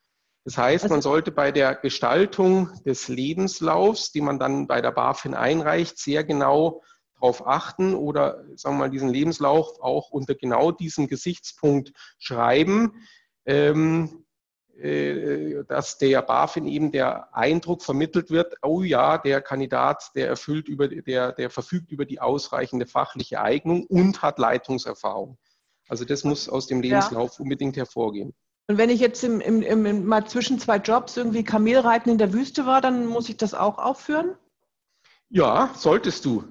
Das 0.44 0.56
heißt, 0.56 0.84
man 0.84 0.98
also 0.98 1.10
sollte 1.10 1.32
bei 1.32 1.52
der 1.52 1.74
Gestaltung 1.74 2.70
des 2.84 3.08
Lebenslaufs, 3.08 4.10
die 4.12 4.22
man 4.22 4.38
dann 4.38 4.66
bei 4.66 4.80
der 4.80 4.92
BaFin 4.92 5.34
einreicht, 5.34 5.98
sehr 5.98 6.24
genau 6.24 6.82
darauf 7.14 7.46
achten 7.46 7.94
oder 7.94 8.44
sagen 8.56 8.76
wir 8.76 8.86
mal 8.86 8.90
diesen 8.90 9.10
Lebenslauf 9.10 9.80
auch 9.80 10.10
unter 10.10 10.34
genau 10.34 10.72
diesem 10.72 11.06
Gesichtspunkt 11.08 11.92
schreiben, 12.18 13.06
ähm, 13.44 14.24
äh, 14.78 15.62
dass 15.68 15.98
der 15.98 16.22
BaFin 16.22 16.66
eben 16.66 16.90
der 16.90 17.34
Eindruck 17.36 17.82
vermittelt 17.82 18.30
wird, 18.30 18.54
oh 18.62 18.82
ja, 18.82 19.18
der 19.18 19.42
Kandidat, 19.42 20.10
der 20.14 20.28
erfüllt 20.28 20.68
über, 20.68 20.88
der, 20.88 21.32
der 21.32 21.50
verfügt 21.50 21.92
über 21.92 22.06
die 22.06 22.20
ausreichende 22.20 22.86
fachliche 22.86 23.42
Eignung 23.42 23.84
und 23.84 24.22
hat 24.22 24.38
Leitungserfahrung. 24.38 25.36
Also 25.88 26.06
das 26.06 26.24
muss 26.24 26.48
aus 26.48 26.66
dem 26.66 26.80
Lebenslauf 26.80 27.34
ja. 27.34 27.42
unbedingt 27.42 27.76
hervorgehen. 27.76 28.32
Und 28.70 28.78
wenn 28.78 28.88
ich 28.88 29.00
jetzt 29.00 29.24
im, 29.24 29.40
im, 29.40 29.62
im, 29.62 30.06
mal 30.06 30.28
zwischen 30.28 30.60
zwei 30.60 30.76
Jobs 30.76 31.16
irgendwie 31.16 31.42
Kamelreiten 31.42 32.08
in 32.12 32.18
der 32.18 32.32
Wüste 32.32 32.66
war, 32.66 32.80
dann 32.80 33.04
muss 33.04 33.28
ich 33.28 33.36
das 33.36 33.52
auch 33.52 33.78
aufführen? 33.78 34.36
Ja, 35.28 35.74
solltest 35.76 36.24
du. 36.24 36.44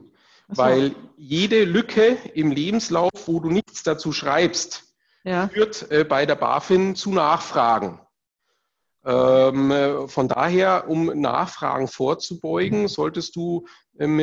So. 0.50 0.58
Weil 0.58 0.96
jede 1.16 1.64
Lücke 1.64 2.18
im 2.34 2.52
Lebenslauf, 2.52 3.12
wo 3.28 3.40
du 3.40 3.48
nichts 3.48 3.84
dazu 3.84 4.12
schreibst, 4.12 4.84
ja. 5.24 5.48
führt 5.48 5.90
äh, 5.92 6.04
bei 6.04 6.26
der 6.26 6.36
BaFin 6.36 6.94
zu 6.98 7.12
Nachfragen. 7.12 8.02
Ähm, 9.06 10.08
von 10.08 10.28
daher, 10.28 10.90
um 10.90 11.06
Nachfragen 11.06 11.88
vorzubeugen, 11.88 12.88
solltest 12.88 13.36
du 13.36 13.66
ähm, 13.98 14.18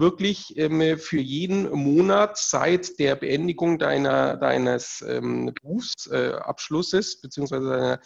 wirklich 0.00 0.56
ähm, 0.56 0.98
für 0.98 1.20
jeden 1.20 1.70
Monat 1.70 2.38
seit 2.38 2.98
der 2.98 3.16
Beendigung 3.16 3.78
deiner, 3.78 4.36
deines 4.36 5.04
Berufsabschlusses 5.62 7.20
bzw. 7.20 7.98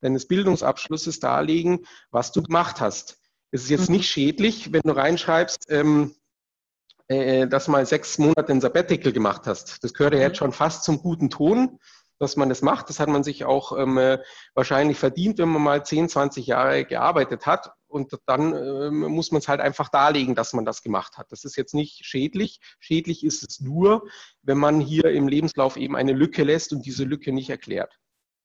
deines 0.00 0.26
Bildungsabschlusses 0.26 1.20
darlegen, 1.20 1.86
was 2.10 2.32
du 2.32 2.42
gemacht 2.42 2.80
hast. 2.80 3.18
Es 3.50 3.62
ist 3.62 3.70
jetzt 3.70 3.88
mhm. 3.88 3.96
nicht 3.96 4.08
schädlich, 4.08 4.72
wenn 4.72 4.82
du 4.84 4.92
reinschreibst, 4.92 5.70
äh, 7.08 7.46
dass 7.46 7.64
du 7.64 7.70
mal 7.70 7.86
sechs 7.86 8.18
Monate 8.18 8.52
ein 8.52 8.60
Sabbatical 8.60 9.12
gemacht 9.12 9.42
hast. 9.46 9.82
Das 9.82 9.94
gehört 9.94 10.14
ja 10.14 10.20
jetzt 10.20 10.34
mhm. 10.34 10.38
schon 10.38 10.52
fast 10.52 10.84
zum 10.84 10.98
guten 10.98 11.30
Ton 11.30 11.78
dass 12.18 12.36
man 12.36 12.48
das 12.48 12.62
macht. 12.62 12.88
Das 12.88 13.00
hat 13.00 13.08
man 13.08 13.22
sich 13.22 13.44
auch 13.44 13.76
ähm, 13.76 13.98
äh, 13.98 14.18
wahrscheinlich 14.54 14.98
verdient, 14.98 15.38
wenn 15.38 15.48
man 15.48 15.62
mal 15.62 15.84
10, 15.84 16.08
20 16.08 16.46
Jahre 16.46 16.84
gearbeitet 16.84 17.46
hat. 17.46 17.72
Und 17.86 18.12
dann 18.26 18.54
ähm, 18.54 19.00
muss 19.10 19.32
man 19.32 19.38
es 19.40 19.48
halt 19.48 19.60
einfach 19.60 19.88
darlegen, 19.88 20.34
dass 20.34 20.52
man 20.52 20.64
das 20.64 20.82
gemacht 20.82 21.16
hat. 21.16 21.32
Das 21.32 21.44
ist 21.44 21.56
jetzt 21.56 21.74
nicht 21.74 22.04
schädlich. 22.04 22.60
Schädlich 22.80 23.24
ist 23.24 23.48
es 23.48 23.60
nur, 23.60 24.06
wenn 24.42 24.58
man 24.58 24.80
hier 24.80 25.06
im 25.06 25.28
Lebenslauf 25.28 25.76
eben 25.76 25.96
eine 25.96 26.12
Lücke 26.12 26.44
lässt 26.44 26.72
und 26.72 26.84
diese 26.84 27.04
Lücke 27.04 27.32
nicht 27.32 27.50
erklärt. 27.50 27.98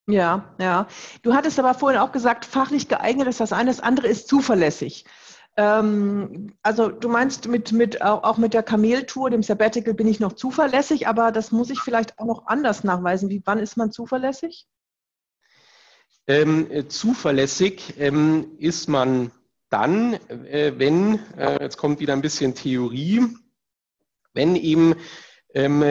Ja, 0.07 0.53
ja. 0.59 0.87
Du 1.21 1.33
hattest 1.33 1.59
aber 1.59 1.73
vorhin 1.73 1.99
auch 1.99 2.11
gesagt, 2.11 2.45
fachlich 2.45 2.89
geeignet 2.89 3.27
ist 3.27 3.39
das 3.39 3.53
eine, 3.53 3.69
das 3.69 3.79
andere 3.79 4.07
ist 4.07 4.27
zuverlässig. 4.27 5.05
Ähm, 5.55 6.53
also 6.63 6.89
du 6.89 7.09
meinst 7.09 7.47
mit, 7.47 7.71
mit, 7.71 8.01
auch 8.01 8.37
mit 8.37 8.53
der 8.53 8.63
Kameltour, 8.63 9.29
dem 9.29 9.43
Sabbatical, 9.43 9.93
bin 9.93 10.07
ich 10.07 10.19
noch 10.19 10.33
zuverlässig, 10.33 11.07
aber 11.07 11.31
das 11.31 11.51
muss 11.51 11.69
ich 11.69 11.79
vielleicht 11.79 12.17
auch 12.17 12.25
noch 12.25 12.47
anders 12.47 12.83
nachweisen. 12.83 13.29
Wie, 13.29 13.41
wann 13.45 13.59
ist 13.59 13.77
man 13.77 13.91
zuverlässig? 13.91 14.67
Ähm, 16.25 16.89
zuverlässig 16.89 17.95
ähm, 17.97 18.55
ist 18.57 18.87
man 18.87 19.31
dann, 19.69 20.13
äh, 20.13 20.73
wenn, 20.77 21.19
äh, 21.37 21.61
jetzt 21.61 21.77
kommt 21.77 21.99
wieder 21.99 22.13
ein 22.13 22.21
bisschen 22.21 22.55
Theorie, 22.55 23.27
wenn 24.33 24.55
eben 24.55 24.95
ähm, 25.53 25.83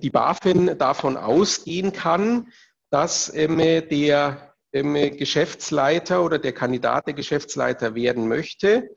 die 0.00 0.10
BaFin 0.10 0.78
davon 0.78 1.16
ausgehen 1.16 1.92
kann, 1.92 2.48
dass 2.90 3.32
ähm, 3.34 3.58
der 3.58 4.45
ähm, 4.76 5.16
Geschäftsleiter 5.16 6.24
oder 6.24 6.38
der 6.38 6.52
Kandidat, 6.52 7.06
der 7.06 7.14
Geschäftsleiter 7.14 7.94
werden 7.94 8.28
möchte, 8.28 8.90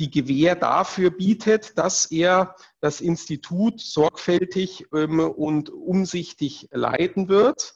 die 0.00 0.10
Gewähr 0.10 0.56
dafür 0.56 1.10
bietet, 1.10 1.78
dass 1.78 2.06
er 2.06 2.56
das 2.80 3.00
Institut 3.00 3.80
sorgfältig 3.80 4.86
ähm, 4.92 5.20
und 5.20 5.70
umsichtig 5.70 6.68
leiten 6.72 7.28
wird. 7.28 7.74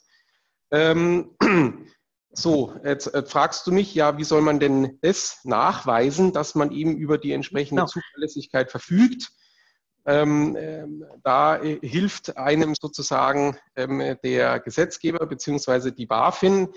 Ähm, 0.71 1.37
so, 2.33 2.75
jetzt 2.85 3.15
äh, 3.15 3.25
fragst 3.25 3.67
du 3.67 3.73
mich, 3.73 3.95
ja, 3.95 4.19
wie 4.19 4.25
soll 4.25 4.41
man 4.41 4.59
denn 4.59 4.99
das 5.03 5.41
nachweisen, 5.45 6.33
dass 6.33 6.55
man 6.55 6.73
eben 6.73 6.97
über 6.97 7.19
die 7.19 7.33
entsprechende 7.33 7.83
genau. 7.83 7.93
Zuverlässigkeit 7.93 8.71
verfügt? 8.71 9.31
Ähm, 10.09 10.57
ähm, 10.59 11.05
da 11.25 11.61
äh, 11.61 11.81
hilft 11.83 12.37
einem 12.37 12.75
sozusagen 12.81 13.57
ähm, 13.75 14.17
der 14.23 14.61
Gesetzgeber 14.61 15.27
bzw. 15.27 15.91
die 15.91 16.07
BaFin, 16.07 16.69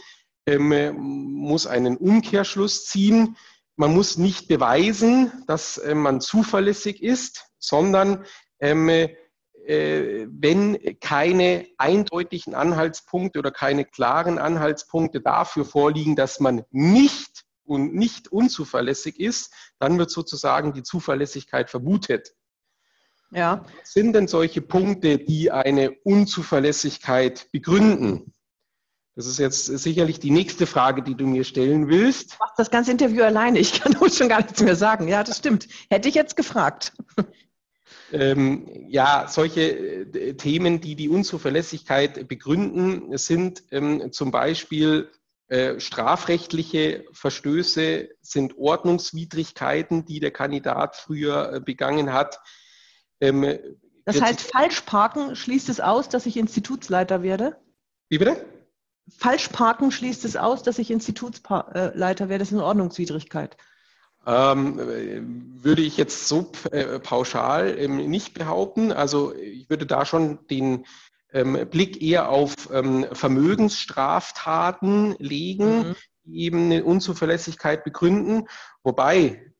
ähm, 0.50 0.96
muss 0.98 1.68
einen 1.68 1.98
Umkehrschluss 1.98 2.86
ziehen. 2.86 3.38
Man 3.76 3.94
muss 3.94 4.18
nicht 4.18 4.48
beweisen, 4.48 5.32
dass 5.48 5.78
äh, 5.78 5.96
man 5.96 6.22
zuverlässig 6.22 7.02
ist, 7.02 7.46
sondern 7.60 8.26
ähm, 8.60 8.90
äh, 8.90 10.28
wenn 10.30 11.00
keine 11.00 11.68
eindeutigen 11.78 12.56
Anhaltspunkte 12.56 13.40
oder 13.40 13.52
keine 13.52 13.86
klaren 13.86 14.40
Anhaltspunkte 14.40 15.22
dafür 15.22 15.66
vorliegen, 15.66 16.16
dass 16.16 16.40
man 16.40 16.64
nicht 16.72 17.46
und 17.64 17.94
nicht 17.94 18.30
unzuverlässig 18.30 19.20
ist, 19.20 19.54
dann 19.78 20.00
wird 20.00 20.10
sozusagen 20.10 20.74
die 20.74 20.84
Zuverlässigkeit 20.84 21.70
vermutet. 21.70 22.34
Ja. 23.32 23.64
Was 23.80 23.94
sind 23.94 24.14
denn 24.14 24.28
solche 24.28 24.62
Punkte, 24.62 25.20
die 25.20 25.52
eine 25.52 25.92
Unzuverlässigkeit 26.04 27.48
begründen? 27.52 28.34
Das 29.20 29.28
ist 29.28 29.38
jetzt 29.38 29.66
sicherlich 29.66 30.22
die 30.22 30.32
nächste 30.32 30.66
Frage, 30.66 31.04
die 31.04 31.14
du 31.14 31.28
mir 31.28 31.44
stellen 31.44 31.90
willst. 31.90 32.32
Ich 32.32 32.40
mache 32.40 32.54
das 32.56 32.72
ganze 32.72 32.92
Interview 32.92 33.22
alleine. 33.22 33.60
Ich 33.60 33.82
kann 33.82 33.94
uns 34.00 34.18
schon 34.18 34.30
gar 34.30 34.42
nichts 34.42 34.62
mehr 34.62 34.78
sagen. 34.78 35.10
Ja, 35.10 35.26
das 35.26 35.40
stimmt. 35.40 35.68
Hätte 35.90 36.08
ich 36.08 36.16
jetzt 36.16 36.38
gefragt. 36.38 36.94
Ähm, 38.14 38.66
ja, 38.88 39.28
solche 39.28 39.62
äh, 39.62 40.36
Themen, 40.36 40.80
die 40.80 40.96
die 40.96 41.10
Unzuverlässigkeit 41.10 42.30
begründen, 42.30 43.18
sind 43.18 43.62
ähm, 43.72 44.14
zum 44.14 44.32
Beispiel 44.32 45.12
äh, 45.50 45.82
strafrechtliche 45.82 47.04
Verstöße, 47.12 48.08
sind 48.22 48.58
Ordnungswidrigkeiten, 48.58 50.06
die 50.06 50.22
der 50.22 50.32
Kandidat 50.32 50.96
früher 50.96 51.56
äh, 51.56 51.60
begangen 51.60 52.14
hat. 52.14 52.40
Ähm, 53.20 53.60
das 54.06 54.22
heißt, 54.22 54.50
falsch 54.50 54.80
parken 54.82 55.36
schließt 55.36 55.68
es 55.68 55.82
aus, 55.82 56.08
dass 56.08 56.26
ich 56.26 56.38
Institutsleiter 56.38 57.22
werde? 57.22 57.58
Wie 58.08 58.18
bitte? 58.18 58.59
Falsch 59.18 59.50
parken 59.50 59.92
schließt 59.92 60.26
es 60.26 60.36
aus, 60.36 60.64
dass 60.64 60.80
ich 60.80 60.92
Institutsleiter 60.92 62.30
werde. 62.30 62.40
Das 62.40 62.50
ist 62.50 62.54
eine 62.54 62.66
Ordnungswidrigkeit. 62.66 63.58
Ähm, 64.26 65.64
würde 65.64 65.82
ich 65.82 65.98
jetzt 65.98 66.28
so 66.28 66.52
äh, 66.72 67.00
pauschal 67.00 67.78
ähm, 67.80 67.98
nicht 68.10 68.34
behaupten. 68.34 68.92
Also 68.92 69.34
ich 69.34 69.70
würde 69.70 69.86
da 69.86 70.06
schon 70.06 70.46
den 70.48 70.86
ähm, 71.32 71.68
Blick 71.70 72.02
eher 72.02 72.30
auf 72.30 72.54
ähm, 72.72 73.06
Vermögensstraftaten 73.12 75.16
legen, 75.20 75.80
mhm. 75.80 75.96
die 76.26 76.42
eben 76.42 76.66
eine 76.66 76.84
Unzuverlässigkeit 76.84 77.84
begründen. 77.84 78.48
Wobei, 78.84 79.54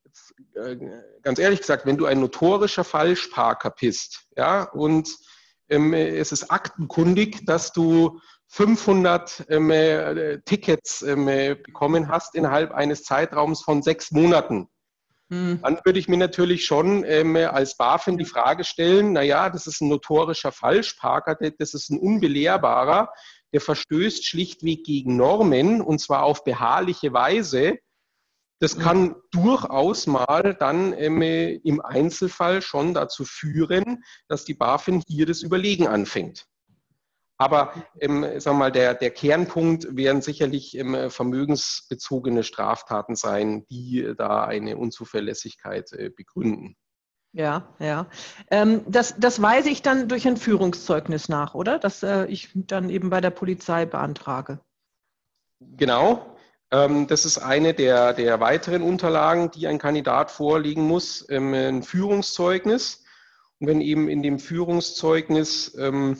äh, 0.56 0.78
ganz 1.22 1.40
ehrlich 1.40 1.62
gesagt, 1.62 1.86
wenn 1.86 1.98
du 1.98 2.06
ein 2.06 2.20
notorischer 2.20 2.84
Falschparker 2.84 3.72
bist, 3.72 4.26
ja, 4.36 4.64
und 4.64 5.10
ähm, 5.70 5.94
es 5.94 6.32
ist 6.32 6.52
aktenkundig, 6.52 7.46
dass 7.46 7.72
du 7.72 8.20
500 8.50 9.46
ähm, 9.50 9.70
äh, 9.70 10.42
Tickets 10.42 11.04
ähm, 11.04 11.28
äh, 11.28 11.56
bekommen 11.56 12.10
hast 12.10 12.36
innerhalb 12.36 12.72
eines 12.72 13.04
Zeitraums 13.04 13.62
von 13.62 13.84
sechs 13.84 14.12
Monaten, 14.12 14.68
hm. 15.30 15.60
dann 15.62 15.80
würde 15.86 16.00
ich 16.00 16.08
mir 16.08 16.18
natürlich 16.18 16.66
schon 16.66 17.04
ähm, 17.06 17.36
als 17.36 17.78
BaFin 17.78 18.18
die 18.18 18.26
Frage 18.26 18.64
stellen, 18.64 19.14
naja, 19.14 19.52
das 19.52 19.68
ist 19.68 19.82
ein 19.82 19.88
notorischer 19.88 20.52
Falschparker, 20.52 21.36
das 21.36 21.76
ist 21.76 21.92
ein 21.92 22.00
unbelehrbarer, 22.00 23.14
der 23.54 23.62
verstößt 23.62 24.26
schlichtweg 24.26 24.84
gegen 24.84 25.16
Normen 25.16 25.82
und 25.82 26.00
zwar 26.00 26.24
auf 26.24 26.44
beharrliche 26.44 27.14
Weise. 27.14 27.78
Das 28.60 28.76
hm. 28.76 28.82
kann 28.82 29.16
durchaus 29.30 30.08
mal 30.08 30.56
dann 30.60 30.94
ähm, 30.94 31.22
im 31.22 31.82
Einzelfall 31.82 32.64
schon 32.64 32.96
dazu 32.96 33.26
führen, 33.26 34.04
dass 34.28 34.44
die 34.44 34.56
BaFin 34.56 35.04
hier 35.08 35.28
das 35.28 35.44
Überlegen 35.44 35.88
anfängt. 35.88 36.48
Aber 37.40 37.74
ähm, 38.02 38.24
sagen 38.40 38.58
wir 38.58 38.66
mal, 38.66 38.72
der, 38.72 38.94
der 38.94 39.12
Kernpunkt 39.12 39.96
werden 39.96 40.22
sicherlich 40.22 40.78
ähm, 40.78 41.10
vermögensbezogene 41.10 42.44
Straftaten 42.44 43.16
sein, 43.16 43.66
die 43.70 44.14
da 44.18 44.44
eine 44.44 44.78
Unzuverlässigkeit 44.78 45.94
äh, 45.94 46.10
begründen. 46.10 46.76
Ja, 47.32 47.74
ja. 47.80 48.08
Ähm, 48.52 48.82
das, 48.88 49.16
das 49.18 49.42
weise 49.42 49.70
ich 49.70 49.82
dann 49.82 50.10
durch 50.10 50.28
ein 50.28 50.36
Führungszeugnis 50.36 51.30
nach, 51.30 51.54
oder? 51.56 51.80
Dass 51.80 52.04
äh, 52.04 52.26
ich 52.26 52.50
dann 52.54 52.90
eben 52.90 53.10
bei 53.10 53.22
der 53.22 53.30
Polizei 53.30 53.86
beantrage. 53.86 54.60
Genau. 55.62 56.36
Ähm, 56.72 57.08
das 57.08 57.24
ist 57.24 57.38
eine 57.38 57.74
der, 57.74 58.14
der 58.14 58.42
weiteren 58.42 58.82
Unterlagen, 58.82 59.50
die 59.52 59.66
ein 59.68 59.80
Kandidat 59.80 60.30
vorlegen 60.30 60.88
muss, 60.88 61.26
ähm, 61.30 61.54
ein 61.54 61.84
Führungszeugnis. 61.84 63.06
Und 63.60 63.68
wenn 63.68 63.80
eben 63.80 64.10
in 64.10 64.24
dem 64.24 64.40
Führungszeugnis 64.40 65.74
ähm, 65.80 66.18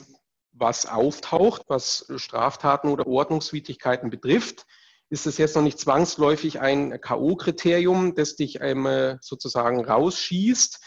was 0.60 0.86
auftaucht, 0.86 1.62
was 1.68 2.06
Straftaten 2.16 2.88
oder 2.88 3.06
Ordnungswidrigkeiten 3.06 4.10
betrifft, 4.10 4.66
ist 5.08 5.26
es 5.26 5.38
jetzt 5.38 5.56
noch 5.56 5.62
nicht 5.62 5.80
zwangsläufig 5.80 6.60
ein 6.60 7.00
K.O.-Kriterium, 7.00 8.14
das 8.14 8.36
dich 8.36 8.60
ähm, 8.60 9.18
sozusagen 9.20 9.84
rausschießt. 9.84 10.80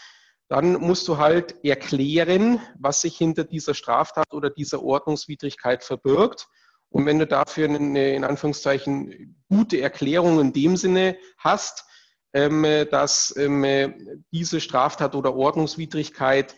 Dann 0.48 0.74
musst 0.74 1.06
du 1.08 1.18
halt 1.18 1.62
erklären, 1.64 2.60
was 2.78 3.02
sich 3.02 3.16
hinter 3.18 3.44
dieser 3.44 3.74
Straftat 3.74 4.32
oder 4.32 4.48
dieser 4.48 4.82
Ordnungswidrigkeit 4.82 5.84
verbirgt. 5.84 6.48
Und 6.88 7.06
wenn 7.06 7.18
du 7.18 7.26
dafür 7.26 7.68
eine, 7.68 8.14
in 8.14 8.24
Anführungszeichen, 8.24 9.42
gute 9.48 9.80
Erklärung 9.80 10.40
in 10.40 10.52
dem 10.52 10.76
Sinne 10.76 11.18
hast, 11.38 11.84
ähm, 12.32 12.62
dass 12.90 13.34
ähm, 13.36 14.22
diese 14.32 14.60
Straftat 14.60 15.14
oder 15.14 15.34
Ordnungswidrigkeit 15.34 16.56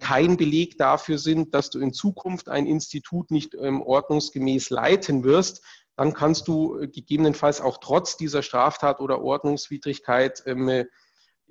kein 0.00 0.36
Beleg 0.36 0.78
dafür 0.78 1.18
sind, 1.18 1.54
dass 1.54 1.70
du 1.70 1.78
in 1.78 1.92
Zukunft 1.92 2.48
ein 2.48 2.66
Institut 2.66 3.30
nicht 3.30 3.54
ähm, 3.54 3.82
ordnungsgemäß 3.82 4.70
leiten 4.70 5.22
wirst, 5.22 5.64
dann 5.96 6.12
kannst 6.12 6.48
du 6.48 6.78
äh, 6.78 6.88
gegebenenfalls 6.88 7.60
auch 7.60 7.78
trotz 7.78 8.16
dieser 8.16 8.42
Straftat 8.42 9.00
oder 9.00 9.22
Ordnungswidrigkeit 9.22 10.42
ähm, 10.46 10.68
äh, 10.68 10.84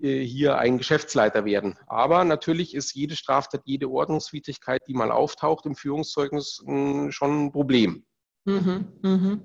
hier 0.01 0.57
ein 0.57 0.77
Geschäftsleiter 0.77 1.45
werden. 1.45 1.77
Aber 1.87 2.23
natürlich 2.25 2.73
ist 2.75 2.93
jede 2.93 3.15
Straftat, 3.15 3.61
jede 3.65 3.89
Ordnungswidrigkeit, 3.89 4.81
die 4.87 4.93
mal 4.93 5.11
auftaucht 5.11 5.65
im 5.65 5.75
Führungszeugnis, 5.75 6.61
schon 6.65 7.45
ein 7.45 7.51
Problem. 7.51 8.05
Mhm, 8.45 8.87
mh. 9.01 9.39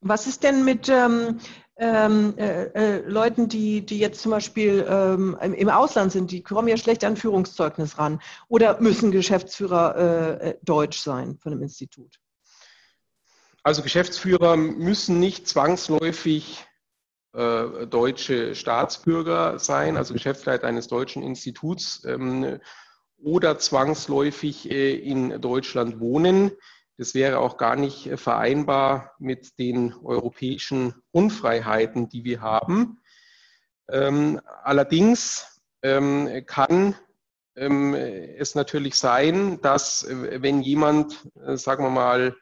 Was 0.00 0.26
ist 0.26 0.44
denn 0.44 0.64
mit 0.64 0.88
ähm, 0.88 1.38
ähm, 1.78 2.34
äh, 2.36 2.64
äh, 2.64 3.08
Leuten, 3.08 3.48
die, 3.48 3.84
die 3.86 3.98
jetzt 3.98 4.20
zum 4.20 4.32
Beispiel 4.32 4.84
ähm, 4.88 5.36
im 5.40 5.68
Ausland 5.68 6.12
sind, 6.12 6.30
die 6.30 6.42
kommen 6.42 6.68
ja 6.68 6.76
schlecht 6.76 7.04
an 7.04 7.16
Führungszeugnis 7.16 7.98
ran 7.98 8.20
oder 8.48 8.80
müssen 8.80 9.12
Geschäftsführer 9.12 9.96
äh, 9.96 10.50
äh, 10.50 10.58
deutsch 10.62 10.98
sein 10.98 11.38
von 11.38 11.52
dem 11.52 11.62
Institut? 11.62 12.18
Also 13.62 13.82
Geschäftsführer 13.82 14.56
müssen 14.56 15.20
nicht 15.20 15.46
zwangsläufig 15.46 16.64
äh, 17.32 17.86
deutsche 17.86 18.54
Staatsbürger 18.54 19.58
sein, 19.58 19.96
also 19.96 20.14
Geschäftsleiter 20.14 20.66
eines 20.66 20.88
deutschen 20.88 21.22
Instituts 21.22 22.04
ähm, 22.04 22.58
oder 23.18 23.58
zwangsläufig 23.58 24.70
äh, 24.70 24.96
in 24.96 25.40
Deutschland 25.40 26.00
wohnen. 26.00 26.52
Das 26.98 27.14
wäre 27.14 27.38
auch 27.38 27.56
gar 27.56 27.76
nicht 27.76 28.08
äh, 28.08 28.16
vereinbar 28.16 29.12
mit 29.20 29.58
den 29.58 29.94
europäischen 30.02 30.94
Grundfreiheiten, 31.12 32.08
die 32.08 32.24
wir 32.24 32.40
haben. 32.42 33.00
Ähm, 33.88 34.40
allerdings 34.64 35.62
ähm, 35.82 36.44
kann 36.46 36.96
ähm, 37.56 37.94
es 37.94 38.56
natürlich 38.56 38.96
sein, 38.96 39.60
dass 39.62 40.02
äh, 40.02 40.42
wenn 40.42 40.60
jemand, 40.60 41.28
äh, 41.46 41.56
sagen 41.56 41.84
wir 41.84 41.90
mal, 41.90 42.36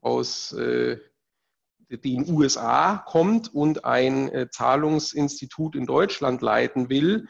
aus 0.00 0.54
den 0.56 2.30
USA 2.30 3.02
kommt 3.04 3.52
und 3.52 3.84
ein 3.84 4.46
Zahlungsinstitut 4.52 5.74
in 5.74 5.86
Deutschland 5.86 6.40
leiten 6.40 6.88
will, 6.88 7.26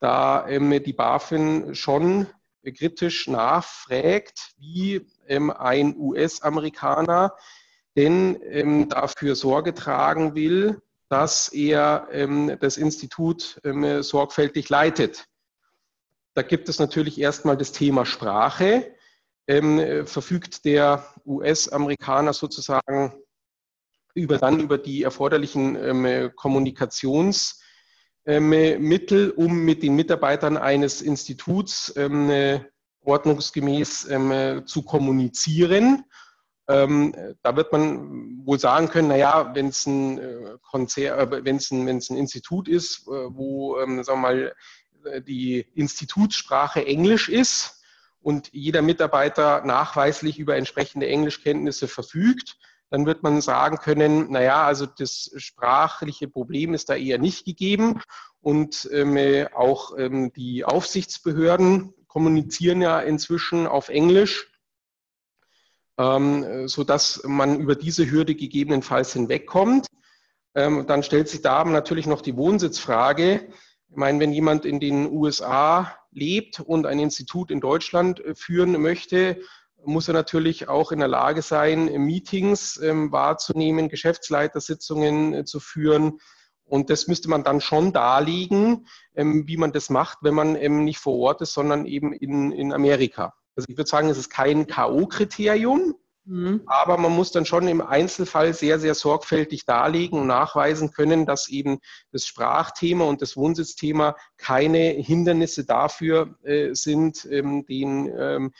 da 0.00 0.46
die 0.48 0.92
BaFin 0.94 1.74
schon 1.74 2.26
kritisch 2.72 3.28
nachfragt, 3.28 4.54
wie 4.58 5.06
ähm, 5.28 5.50
ein 5.50 5.96
US-Amerikaner 5.96 7.34
denn 7.96 8.40
ähm, 8.42 8.88
dafür 8.88 9.36
Sorge 9.36 9.74
tragen 9.74 10.34
will, 10.34 10.82
dass 11.08 11.48
er 11.48 12.08
ähm, 12.10 12.56
das 12.60 12.76
Institut 12.76 13.60
sorgfältig 14.00 14.68
leitet. 14.68 15.26
Da 16.34 16.42
gibt 16.42 16.68
es 16.68 16.80
natürlich 16.80 17.20
erstmal 17.20 17.56
das 17.56 17.70
Thema 17.70 18.04
Sprache. 18.04 18.92
Ähm, 19.46 20.06
verfügt 20.06 20.64
der 20.64 21.06
US-Amerikaner 21.24 22.32
sozusagen 22.32 23.12
über 24.14 24.38
dann 24.38 24.58
über 24.58 24.78
die 24.78 25.02
erforderlichen 25.02 25.76
ähm, 25.76 26.30
Kommunikations- 26.34 27.60
Mittel, 28.26 29.30
um 29.30 29.64
mit 29.64 29.82
den 29.82 29.96
Mitarbeitern 29.96 30.56
eines 30.56 31.02
Instituts 31.02 31.92
ähm, 31.96 32.30
äh, 32.30 32.60
ordnungsgemäß 33.02 34.08
ähm, 34.08 34.66
zu 34.66 34.82
kommunizieren. 34.82 36.04
da 36.66 37.56
wird 37.56 37.70
man 37.72 38.46
wohl 38.46 38.58
sagen 38.58 38.88
können, 38.88 39.08
naja, 39.08 39.54
wenn 39.54 39.68
es 39.68 39.84
ein 39.84 40.18
äh, 40.18 40.56
Konzert, 40.62 41.34
äh, 41.34 41.44
wenn 41.44 41.56
es 41.56 41.70
ein, 41.70 41.86
ein 41.86 42.00
Institut 42.16 42.66
ist, 42.66 43.06
wo, 43.06 43.76
sagen 43.76 44.06
wir 44.06 44.16
mal, 44.16 44.54
die 45.26 45.66
Institutssprache 45.74 46.86
Englisch 46.86 47.28
ist 47.28 47.82
und 48.22 48.48
jeder 48.52 48.80
Mitarbeiter 48.80 49.62
nachweislich 49.66 50.38
über 50.38 50.56
entsprechende 50.56 51.06
Englischkenntnisse 51.06 51.88
verfügt, 51.88 52.56
dann 52.94 53.06
wird 53.06 53.24
man 53.24 53.40
sagen 53.40 53.78
können, 53.78 54.30
naja, 54.30 54.62
also 54.64 54.86
das 54.86 55.32
sprachliche 55.36 56.28
Problem 56.28 56.74
ist 56.74 56.88
da 56.88 56.94
eher 56.94 57.18
nicht 57.18 57.44
gegeben 57.44 58.00
und 58.40 58.88
ähm, 58.92 59.48
auch 59.52 59.98
ähm, 59.98 60.32
die 60.32 60.64
Aufsichtsbehörden 60.64 61.92
kommunizieren 62.06 62.80
ja 62.80 63.00
inzwischen 63.00 63.66
auf 63.66 63.88
Englisch, 63.88 64.48
ähm, 65.98 66.68
sodass 66.68 67.20
man 67.24 67.58
über 67.58 67.74
diese 67.74 68.08
Hürde 68.08 68.36
gegebenenfalls 68.36 69.12
hinwegkommt. 69.12 69.88
Ähm, 70.54 70.86
dann 70.86 71.02
stellt 71.02 71.28
sich 71.28 71.42
da 71.42 71.64
natürlich 71.64 72.06
noch 72.06 72.20
die 72.20 72.36
Wohnsitzfrage. 72.36 73.48
Ich 73.90 73.96
meine, 73.96 74.20
wenn 74.20 74.32
jemand 74.32 74.64
in 74.64 74.78
den 74.78 75.10
USA 75.10 75.98
lebt 76.12 76.60
und 76.60 76.86
ein 76.86 77.00
Institut 77.00 77.50
in 77.50 77.60
Deutschland 77.60 78.24
äh, 78.24 78.36
führen 78.36 78.80
möchte, 78.80 79.40
muss 79.84 80.08
er 80.08 80.14
natürlich 80.14 80.68
auch 80.68 80.92
in 80.92 80.98
der 80.98 81.08
Lage 81.08 81.42
sein, 81.42 81.84
Meetings 82.04 82.80
ähm, 82.82 83.12
wahrzunehmen, 83.12 83.88
Geschäftsleitersitzungen 83.88 85.34
äh, 85.34 85.44
zu 85.44 85.60
führen. 85.60 86.18
Und 86.64 86.90
das 86.90 87.08
müsste 87.08 87.28
man 87.28 87.44
dann 87.44 87.60
schon 87.60 87.92
darlegen, 87.92 88.86
ähm, 89.14 89.46
wie 89.46 89.56
man 89.56 89.72
das 89.72 89.90
macht, 89.90 90.18
wenn 90.22 90.34
man 90.34 90.56
ähm, 90.56 90.84
nicht 90.84 90.98
vor 90.98 91.18
Ort 91.18 91.42
ist, 91.42 91.52
sondern 91.52 91.86
eben 91.86 92.12
in, 92.12 92.52
in 92.52 92.72
Amerika. 92.72 93.34
Also 93.56 93.66
ich 93.68 93.76
würde 93.76 93.88
sagen, 93.88 94.08
es 94.08 94.18
ist 94.18 94.30
kein 94.30 94.66
K.O.-Kriterium, 94.66 95.94
mhm. 96.24 96.62
aber 96.66 96.96
man 96.96 97.12
muss 97.12 97.30
dann 97.30 97.44
schon 97.44 97.68
im 97.68 97.80
Einzelfall 97.80 98.54
sehr, 98.54 98.80
sehr 98.80 98.94
sorgfältig 98.94 99.66
darlegen 99.66 100.18
und 100.18 100.26
nachweisen 100.26 100.90
können, 100.90 101.26
dass 101.26 101.48
eben 101.48 101.78
das 102.10 102.26
Sprachthema 102.26 103.04
und 103.04 103.22
das 103.22 103.36
Wohnsitzthema 103.36 104.16
keine 104.38 104.78
Hindernisse 104.78 105.64
dafür 105.64 106.36
äh, 106.42 106.74
sind, 106.74 107.28
ähm, 107.30 107.66
den 107.66 108.12
ähm, 108.18 108.46
äh, 108.46 108.50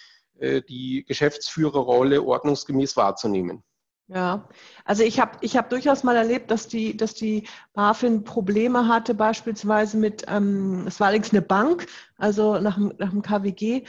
die 0.68 1.04
Geschäftsführerrolle 1.06 2.22
ordnungsgemäß 2.22 2.96
wahrzunehmen. 2.96 3.62
Ja, 4.06 4.46
also 4.84 5.02
ich 5.02 5.18
habe 5.18 5.38
ich 5.40 5.56
hab 5.56 5.70
durchaus 5.70 6.04
mal 6.04 6.14
erlebt, 6.14 6.50
dass 6.50 6.68
die, 6.68 6.94
dass 6.94 7.14
die 7.14 7.48
BaFin 7.72 8.22
Probleme 8.22 8.86
hatte, 8.86 9.14
beispielsweise 9.14 9.96
mit, 9.96 10.24
ähm, 10.28 10.84
es 10.86 11.00
war 11.00 11.06
allerdings 11.06 11.32
eine 11.32 11.40
Bank, 11.40 11.86
also 12.18 12.58
nach, 12.58 12.76
nach 12.76 13.10
dem 13.10 13.22
KWG, 13.22 13.84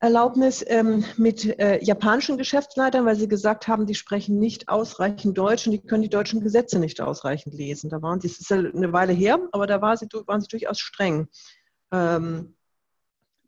Erlaubnis 0.00 0.64
ähm, 0.66 1.04
mit 1.16 1.58
äh, 1.58 1.82
japanischen 1.82 2.36
Geschäftsleitern, 2.36 3.06
weil 3.06 3.16
sie 3.16 3.28
gesagt 3.28 3.68
haben, 3.68 3.86
die 3.86 3.94
sprechen 3.94 4.38
nicht 4.38 4.68
ausreichend 4.68 5.36
Deutsch 5.36 5.66
und 5.66 5.72
die 5.72 5.80
können 5.80 6.02
die 6.02 6.10
deutschen 6.10 6.42
Gesetze 6.42 6.78
nicht 6.78 7.00
ausreichend 7.00 7.54
lesen. 7.54 7.88
Da 7.90 8.02
waren 8.02 8.20
sie, 8.20 8.28
das 8.28 8.38
ist 8.38 8.50
ja 8.50 8.58
eine 8.58 8.92
Weile 8.92 9.12
her, 9.12 9.38
aber 9.52 9.66
da 9.66 9.80
war 9.80 9.96
sie, 9.96 10.06
waren 10.26 10.40
sie 10.42 10.48
durchaus 10.48 10.78
streng. 10.78 11.28
Ähm, 11.90 12.54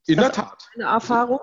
In 0.07 0.19
der 0.19 0.33
Tat. 0.33 0.71
Eine 0.75 0.85
Erfahrung? 0.85 1.41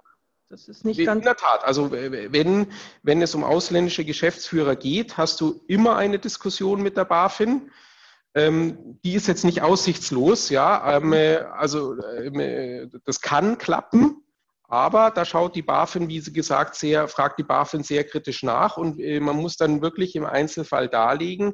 Das 0.49 0.67
ist 0.67 0.85
nicht 0.85 1.03
ganz. 1.03 1.19
In 1.19 1.25
der 1.25 1.35
Tat. 1.35 1.63
Also 1.63 1.91
wenn, 1.91 2.67
wenn 3.01 3.21
es 3.21 3.33
um 3.33 3.43
ausländische 3.43 4.05
Geschäftsführer 4.05 4.75
geht, 4.75 5.17
hast 5.17 5.41
du 5.41 5.63
immer 5.67 5.95
eine 5.95 6.19
Diskussion 6.19 6.81
mit 6.81 6.97
der 6.97 7.05
BaFin. 7.05 7.71
Ähm, 8.35 8.99
die 9.03 9.13
ist 9.13 9.27
jetzt 9.27 9.45
nicht 9.45 9.61
aussichtslos, 9.61 10.49
ja. 10.49 10.97
Ähm, 10.97 11.13
äh, 11.13 11.37
also 11.37 11.95
ähm, 12.17 12.89
das 13.05 13.21
kann 13.21 13.57
klappen, 13.59 14.23
aber 14.63 15.11
da 15.11 15.23
schaut 15.23 15.55
die 15.55 15.61
BaFin, 15.61 16.07
wie 16.09 16.19
sie 16.19 16.33
gesagt, 16.33 16.73
sehr, 16.75 17.07
fragt 17.07 17.37
die 17.37 17.43
BaFin 17.43 17.83
sehr 17.83 18.03
kritisch 18.03 18.41
nach 18.41 18.77
und 18.77 18.99
äh, 18.99 19.19
man 19.19 19.35
muss 19.35 19.55
dann 19.55 19.83
wirklich 19.83 20.15
im 20.15 20.25
Einzelfall 20.25 20.89
darlegen, 20.89 21.53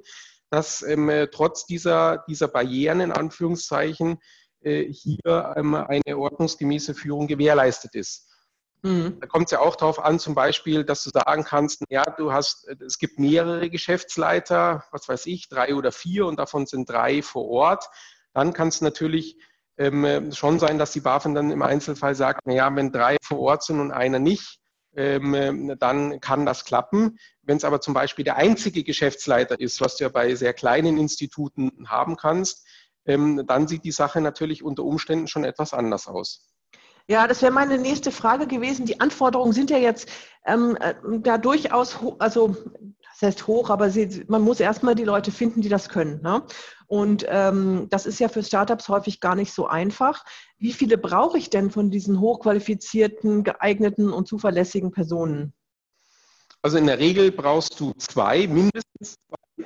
dass 0.50 0.82
ähm, 0.82 1.10
äh, 1.10 1.28
trotz 1.28 1.66
dieser, 1.66 2.24
dieser 2.30 2.48
Barrieren 2.48 3.02
in 3.02 3.12
Anführungszeichen 3.12 4.20
äh, 4.62 4.86
hier 4.86 5.54
ähm, 5.58 5.76
eine 5.76 6.18
ordnungsgemäße 6.18 6.94
Führung 6.96 7.28
gewährleistet 7.28 7.94
ist. 7.96 8.29
Mhm. 8.82 9.18
Da 9.20 9.28
kommt 9.28 9.46
es 9.46 9.52
ja 9.52 9.60
auch 9.60 9.76
darauf 9.76 10.04
an, 10.04 10.20
zum 10.20 10.36
Beispiel, 10.36 10.84
dass 10.84 11.04
du 11.04 11.10
sagen 11.10 11.44
kannst, 11.44 11.84
ja, 11.90 12.04
du 12.04 12.32
hast, 12.32 12.68
es 12.68 12.98
gibt 12.98 13.20
mehrere 13.20 13.70
Geschäftsleiter, 13.70 14.86
was 14.92 15.10
weiß 15.10 15.26
ich, 15.26 15.50
drei 15.50 15.76
oder 15.76 15.92
vier 15.92 16.26
und 16.26 16.40
davon 16.40 16.66
sind 16.66 16.90
drei 16.90 17.22
vor 17.22 17.48
Ort. 17.50 17.90
Dann 18.34 18.54
kann 18.54 18.70
es 18.70 18.82
natürlich 18.82 19.38
ähm, 19.78 20.32
schon 20.32 20.60
sein, 20.60 20.78
dass 20.78 20.92
die 20.92 21.02
BaFin 21.02 21.34
dann 21.34 21.52
im 21.52 21.62
Einzelfall 21.62 22.16
sagt, 22.16 22.46
naja, 22.48 22.74
wenn 22.76 22.92
drei 22.92 23.18
vor 23.24 23.40
Ort 23.40 23.64
sind 23.64 23.80
und 23.80 23.92
einer 23.92 24.20
nicht, 24.20 24.60
ähm, 24.96 25.76
dann 25.80 26.20
kann 26.20 26.46
das 26.46 26.66
klappen. 26.66 27.18
Wenn 27.42 27.58
es 27.58 27.64
aber 27.64 27.82
zum 27.82 27.94
Beispiel 27.94 28.26
der 28.26 28.38
einzige 28.38 28.84
Geschäftsleiter 28.84 29.60
ist, 29.60 29.82
was 29.82 29.98
du 29.98 30.06
ja 30.06 30.10
bei 30.10 30.36
sehr 30.36 30.54
kleinen 30.54 30.98
Instituten 30.98 31.90
haben 31.90 32.16
kannst, 32.16 32.66
ähm, 33.06 33.44
dann 33.48 33.68
sieht 33.68 33.84
die 33.84 33.92
Sache 33.92 34.22
natürlich 34.22 34.64
unter 34.64 34.84
Umständen 34.84 35.28
schon 35.28 35.44
etwas 35.44 35.74
anders 35.74 36.08
aus. 36.08 36.49
Ja, 37.10 37.28
das 37.28 37.42
wäre 37.42 37.52
meine 37.52 37.80
nächste 37.80 38.12
Frage 38.12 38.46
gewesen. 38.46 38.86
Die 38.86 39.00
Anforderungen 39.00 39.52
sind 39.52 39.72
ja 39.72 39.80
jetzt 39.80 40.08
ähm, 40.46 40.78
äh, 40.80 40.94
da 41.22 41.40
durchaus, 41.40 41.98
also 42.20 42.56
das 43.20 43.22
heißt 43.24 43.48
hoch, 43.48 43.72
aber 43.72 43.90
sie, 43.90 44.24
man 44.28 44.44
muss 44.44 44.60
erstmal 44.60 44.94
die 44.94 45.06
Leute 45.06 45.32
finden, 45.32 45.62
die 45.62 45.70
das 45.70 45.90
können. 45.90 46.22
Ne? 46.22 46.44
Und 46.86 47.26
ähm, 47.28 47.88
das 47.90 48.06
ist 48.06 48.20
ja 48.20 48.30
für 48.30 48.44
Startups 48.44 48.90
häufig 48.90 49.22
gar 49.22 49.34
nicht 49.34 49.52
so 49.54 49.66
einfach. 49.66 50.24
Wie 50.60 50.72
viele 50.72 51.00
brauche 51.00 51.40
ich 51.40 51.50
denn 51.50 51.72
von 51.72 51.90
diesen 51.90 52.20
hochqualifizierten, 52.20 53.44
geeigneten 53.44 54.14
und 54.14 54.28
zuverlässigen 54.28 54.92
Personen? 54.92 55.54
Also 56.62 56.78
in 56.78 56.86
der 56.86 57.00
Regel 57.00 57.32
brauchst 57.32 57.80
du 57.80 57.92
zwei, 57.98 58.46
mindestens 58.46 59.16
zwei. 59.16 59.66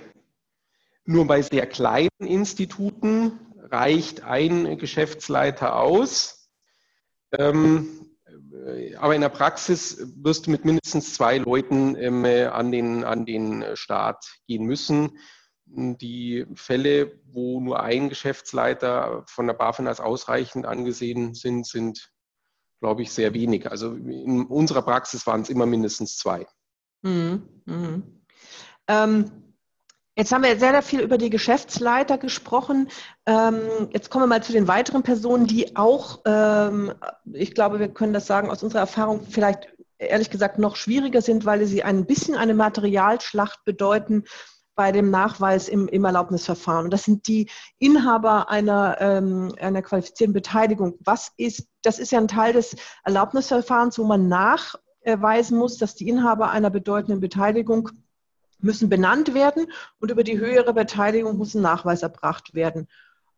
Nur 1.04 1.28
bei 1.28 1.42
sehr 1.42 1.68
kleinen 1.68 2.08
Instituten 2.20 3.38
reicht 3.70 4.24
ein 4.24 4.78
Geschäftsleiter 4.78 5.76
aus. 5.76 6.43
Ähm, 7.38 8.14
äh, 8.66 8.96
aber 8.96 9.16
in 9.16 9.22
der 9.22 9.30
Praxis 9.30 9.98
wirst 10.16 10.48
du 10.48 10.52
mit 10.52 10.66
mindestens 10.66 11.14
zwei 11.14 11.38
Leuten 11.38 11.96
ähm, 11.96 12.26
an, 12.26 12.72
den, 12.72 13.04
an 13.04 13.26
den 13.26 13.66
Start 13.76 14.26
gehen 14.48 14.66
müssen. 14.66 15.18
Die 15.66 16.46
Fälle, 16.56 17.20
wo 17.26 17.60
nur 17.60 17.82
ein 17.82 18.10
Geschäftsleiter 18.10 19.24
von 19.28 19.48
der 19.48 19.54
BaFin 19.54 19.88
als 19.88 20.00
ausreichend 20.00 20.66
angesehen 20.66 21.34
sind, 21.34 21.66
sind, 21.66 22.12
glaube 22.80 23.02
ich, 23.02 23.12
sehr 23.12 23.34
wenig. 23.34 23.72
Also 23.72 23.94
in 23.94 24.46
unserer 24.46 24.82
Praxis 24.82 25.26
waren 25.26 25.42
es 25.42 25.50
immer 25.50 25.66
mindestens 25.66 26.18
zwei. 26.18 26.46
Mhm. 27.02 27.48
Mhm. 27.66 28.24
Ähm, 28.88 29.43
Jetzt 30.16 30.32
haben 30.32 30.44
wir 30.44 30.60
sehr, 30.60 30.72
sehr 30.72 30.84
viel 30.84 31.00
über 31.00 31.18
die 31.18 31.32
Geschäftsleiter 31.32 32.20
gesprochen. 32.20 32.90
Ähm, 33.26 33.90
jetzt 33.92 34.12
kommen 34.12 34.24
wir 34.24 34.28
mal 34.28 34.44
zu 34.44 34.52
den 34.52 34.68
weiteren 34.68 35.02
Personen, 35.02 35.48
die 35.48 35.76
auch, 35.76 36.22
ähm, 36.26 36.94
ich 37.32 37.56
glaube, 37.56 37.80
wir 37.80 37.88
können 37.88 38.14
das 38.14 38.28
sagen, 38.28 38.52
aus 38.52 38.62
unserer 38.62 38.82
Erfahrung 38.82 39.26
vielleicht 39.28 39.74
ehrlich 39.98 40.30
gesagt 40.30 40.60
noch 40.60 40.76
schwieriger 40.76 41.22
sind, 41.22 41.46
weil 41.46 41.66
sie 41.66 41.84
ein 41.84 42.06
bisschen 42.06 42.36
eine 42.36 42.54
Materialschlacht 42.54 43.66
bedeuten 43.66 44.26
bei 44.76 44.92
dem 44.92 45.10
Nachweis 45.10 45.68
im, 45.68 45.88
im 45.88 46.06
Erlaubnisverfahren. 46.06 46.86
Und 46.86 46.92
das 46.92 47.04
sind 47.04 47.28
die 47.28 47.50
Inhaber 47.80 48.50
einer, 48.50 48.98
ähm, 49.00 49.54
einer 49.60 49.82
qualifizierten 49.82 50.34
Beteiligung. 50.34 50.96
Was 51.00 51.32
ist, 51.38 51.68
das 51.82 51.98
ist 51.98 52.12
ja 52.12 52.20
ein 52.20 52.28
Teil 52.28 52.54
des 52.54 52.76
Erlaubnisverfahrens, 53.04 53.98
wo 53.98 54.04
man 54.04 54.28
nachweisen 54.28 55.58
muss, 55.58 55.78
dass 55.78 55.96
die 55.96 56.08
Inhaber 56.08 56.52
einer 56.52 56.70
bedeutenden 56.70 57.20
Beteiligung 57.20 57.90
müssen 58.64 58.90
benannt 58.90 59.34
werden 59.34 59.68
und 60.00 60.12
über 60.12 60.24
die 60.24 60.40
höhere 60.40 60.74
Beteiligung 60.74 61.38
muss 61.38 61.54
ein 61.54 61.62
Nachweis 61.62 62.02
erbracht 62.02 62.54
werden. 62.54 62.88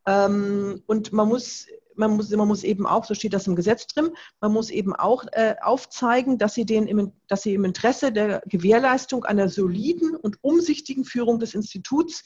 Ähm, 0.05 0.83
und 0.85 1.11
man 1.13 1.27
muss, 1.27 1.67
man, 1.95 2.11
muss, 2.11 2.29
man 2.29 2.47
muss 2.47 2.63
eben 2.63 2.85
auch, 2.85 3.05
so 3.05 3.13
steht 3.13 3.33
das 3.33 3.47
im 3.47 3.55
Gesetz 3.55 3.88
drin, 3.88 4.11
man 4.39 4.51
muss 4.51 4.69
eben 4.69 4.95
auch 4.95 5.25
äh, 5.31 5.55
aufzeigen, 5.61 6.38
dass 6.38 6.53
sie, 6.53 6.65
den 6.65 6.88
im, 6.88 7.11
dass 7.27 7.41
sie 7.41 7.53
im 7.53 7.65
Interesse 7.65 8.11
der 8.11 8.41
Gewährleistung 8.45 9.25
einer 9.25 9.49
soliden 9.49 10.15
und 10.15 10.38
umsichtigen 10.41 11.05
Führung 11.05 11.39
des 11.39 11.55
Instituts 11.55 12.23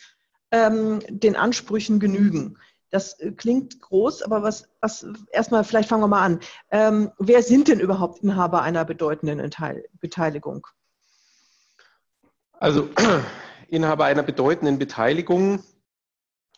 ähm, 0.51 0.99
den 1.09 1.35
Ansprüchen 1.35 1.99
genügen. 1.99 2.57
Das 2.91 3.19
äh, 3.19 3.31
klingt 3.31 3.79
groß, 3.81 4.23
aber 4.23 4.43
was, 4.43 4.67
was 4.81 5.05
erstmal, 5.31 5.63
vielleicht 5.63 5.89
fangen 5.89 6.03
wir 6.03 6.07
mal 6.07 6.23
an. 6.23 6.39
Ähm, 6.71 7.11
wer 7.19 7.43
sind 7.43 7.67
denn 7.67 7.79
überhaupt 7.79 8.19
Inhaber 8.23 8.61
einer 8.61 8.83
bedeutenden 8.85 9.49
Beteiligung? 9.99 10.67
Also 12.59 12.89
Inhaber 13.69 14.05
einer 14.05 14.23
bedeutenden 14.23 14.79
Beteiligung 14.79 15.63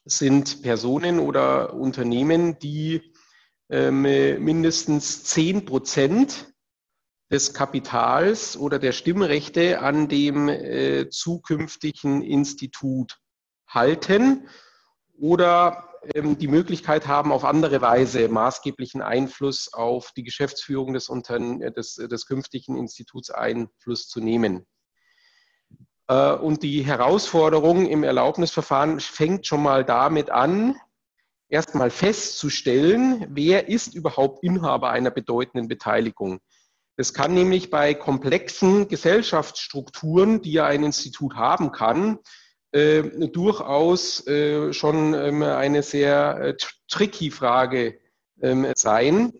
sind 0.03 0.63
Personen 0.63 1.19
oder 1.19 1.75
Unternehmen, 1.75 2.57
die 2.57 3.13
ähm, 3.69 4.01
mindestens 4.01 5.23
10 5.25 5.65
Prozent 5.65 6.51
des 7.31 7.53
Kapitals 7.53 8.57
oder 8.57 8.79
der 8.79 8.93
Stimmrechte 8.93 9.79
an 9.79 10.07
dem 10.07 10.49
äh, 10.49 11.09
zukünftigen 11.09 12.23
Institut 12.23 13.19
halten 13.67 14.49
oder 15.19 15.87
ähm, 16.15 16.39
die 16.39 16.47
Möglichkeit 16.47 17.05
haben, 17.05 17.31
auf 17.31 17.45
andere 17.45 17.79
Weise 17.81 18.27
maßgeblichen 18.27 19.03
Einfluss 19.03 19.71
auf 19.71 20.13
die 20.17 20.23
Geschäftsführung 20.23 20.93
des, 20.93 21.09
Unterne 21.09 21.71
des, 21.71 21.93
des 21.93 22.25
künftigen 22.25 22.75
Instituts 22.75 23.29
Einfluss 23.29 24.07
zu 24.07 24.19
nehmen. 24.19 24.65
Äh, 26.11 26.33
und 26.33 26.61
die 26.61 26.81
Herausforderung 26.85 27.87
im 27.87 28.03
Erlaubnisverfahren 28.03 28.99
fängt 28.99 29.47
schon 29.47 29.63
mal 29.63 29.85
damit 29.85 30.29
an, 30.29 30.75
erstmal 31.47 31.89
festzustellen, 31.89 33.27
wer 33.29 33.69
ist 33.69 33.95
überhaupt 33.95 34.43
Inhaber 34.43 34.89
einer 34.89 35.11
bedeutenden 35.11 35.69
Beteiligung. 35.69 36.39
Das 36.97 37.13
kann 37.13 37.33
nämlich 37.33 37.69
bei 37.69 37.93
komplexen 37.93 38.89
Gesellschaftsstrukturen, 38.89 40.41
die 40.41 40.51
ja 40.51 40.65
ein 40.65 40.83
Institut 40.83 41.35
haben 41.35 41.71
kann, 41.71 42.19
äh, 42.73 43.03
durchaus 43.29 44.27
äh, 44.27 44.73
schon 44.73 45.13
ähm, 45.13 45.43
eine 45.43 45.81
sehr 45.81 46.37
äh, 46.41 46.57
tricky 46.89 47.31
Frage 47.31 47.99
ähm, 48.41 48.67
sein. 48.75 49.31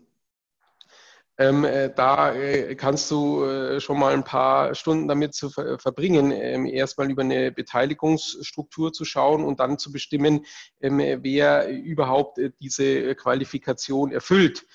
Ähm, 1.42 1.64
äh, 1.64 1.92
da 1.92 2.32
äh, 2.34 2.76
kannst 2.76 3.10
du 3.10 3.42
äh, 3.42 3.80
schon 3.80 3.98
mal 3.98 4.14
ein 4.14 4.22
paar 4.22 4.76
Stunden 4.76 5.08
damit 5.08 5.34
zu 5.34 5.50
ver 5.50 5.76
verbringen, 5.80 6.30
ähm, 6.30 6.66
erstmal 6.66 7.10
über 7.10 7.22
eine 7.22 7.50
Beteiligungsstruktur 7.50 8.92
zu 8.92 9.04
schauen 9.04 9.44
und 9.44 9.58
dann 9.58 9.76
zu 9.76 9.90
bestimmen, 9.90 10.46
ähm, 10.80 10.98
wer 10.98 11.68
überhaupt 11.68 12.38
äh, 12.38 12.52
diese 12.60 13.16
Qualifikation 13.16 14.12
erfüllt. 14.12 14.66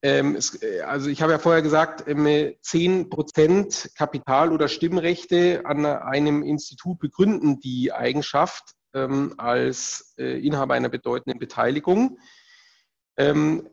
Ähm, 0.00 0.36
es, 0.36 0.62
äh, 0.62 0.82
also 0.82 1.10
ich 1.10 1.22
habe 1.22 1.32
ja 1.32 1.40
vorher 1.40 1.62
gesagt, 1.62 2.04
10 2.06 3.10
Prozent 3.10 3.90
Kapital- 3.96 4.52
oder 4.52 4.68
Stimmrechte 4.68 5.62
an 5.64 5.84
einem 5.84 6.44
Institut 6.44 7.00
begründen 7.00 7.58
die 7.58 7.92
Eigenschaft 7.92 8.76
ähm, 8.94 9.34
als 9.38 10.14
äh, 10.18 10.38
Inhaber 10.38 10.74
einer 10.74 10.88
bedeutenden 10.88 11.40
Beteiligung. 11.40 12.20
Ähm, 13.16 13.68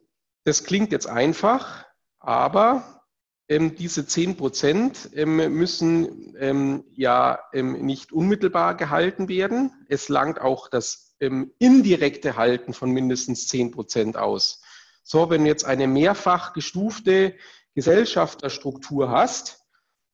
das 0.45 0.63
klingt 0.63 0.91
jetzt 0.91 1.07
einfach, 1.07 1.85
aber 2.19 3.01
ähm, 3.49 3.75
diese 3.75 4.07
10 4.07 4.37
Prozent 4.37 5.09
ähm, 5.13 5.35
müssen 5.53 6.35
ähm, 6.39 6.83
ja 6.91 7.39
ähm, 7.53 7.85
nicht 7.85 8.11
unmittelbar 8.11 8.75
gehalten 8.75 9.27
werden. 9.27 9.71
Es 9.89 10.07
langt 10.09 10.39
auch 10.39 10.69
das 10.69 11.15
ähm, 11.19 11.51
indirekte 11.59 12.37
Halten 12.37 12.73
von 12.73 12.91
mindestens 12.91 13.47
10 13.47 13.71
Prozent 13.71 14.17
aus. 14.17 14.61
So, 15.03 15.29
wenn 15.29 15.43
du 15.43 15.49
jetzt 15.49 15.65
eine 15.65 15.87
mehrfach 15.87 16.53
gestufte 16.53 17.35
Gesellschafterstruktur 17.75 19.09
hast, 19.09 19.64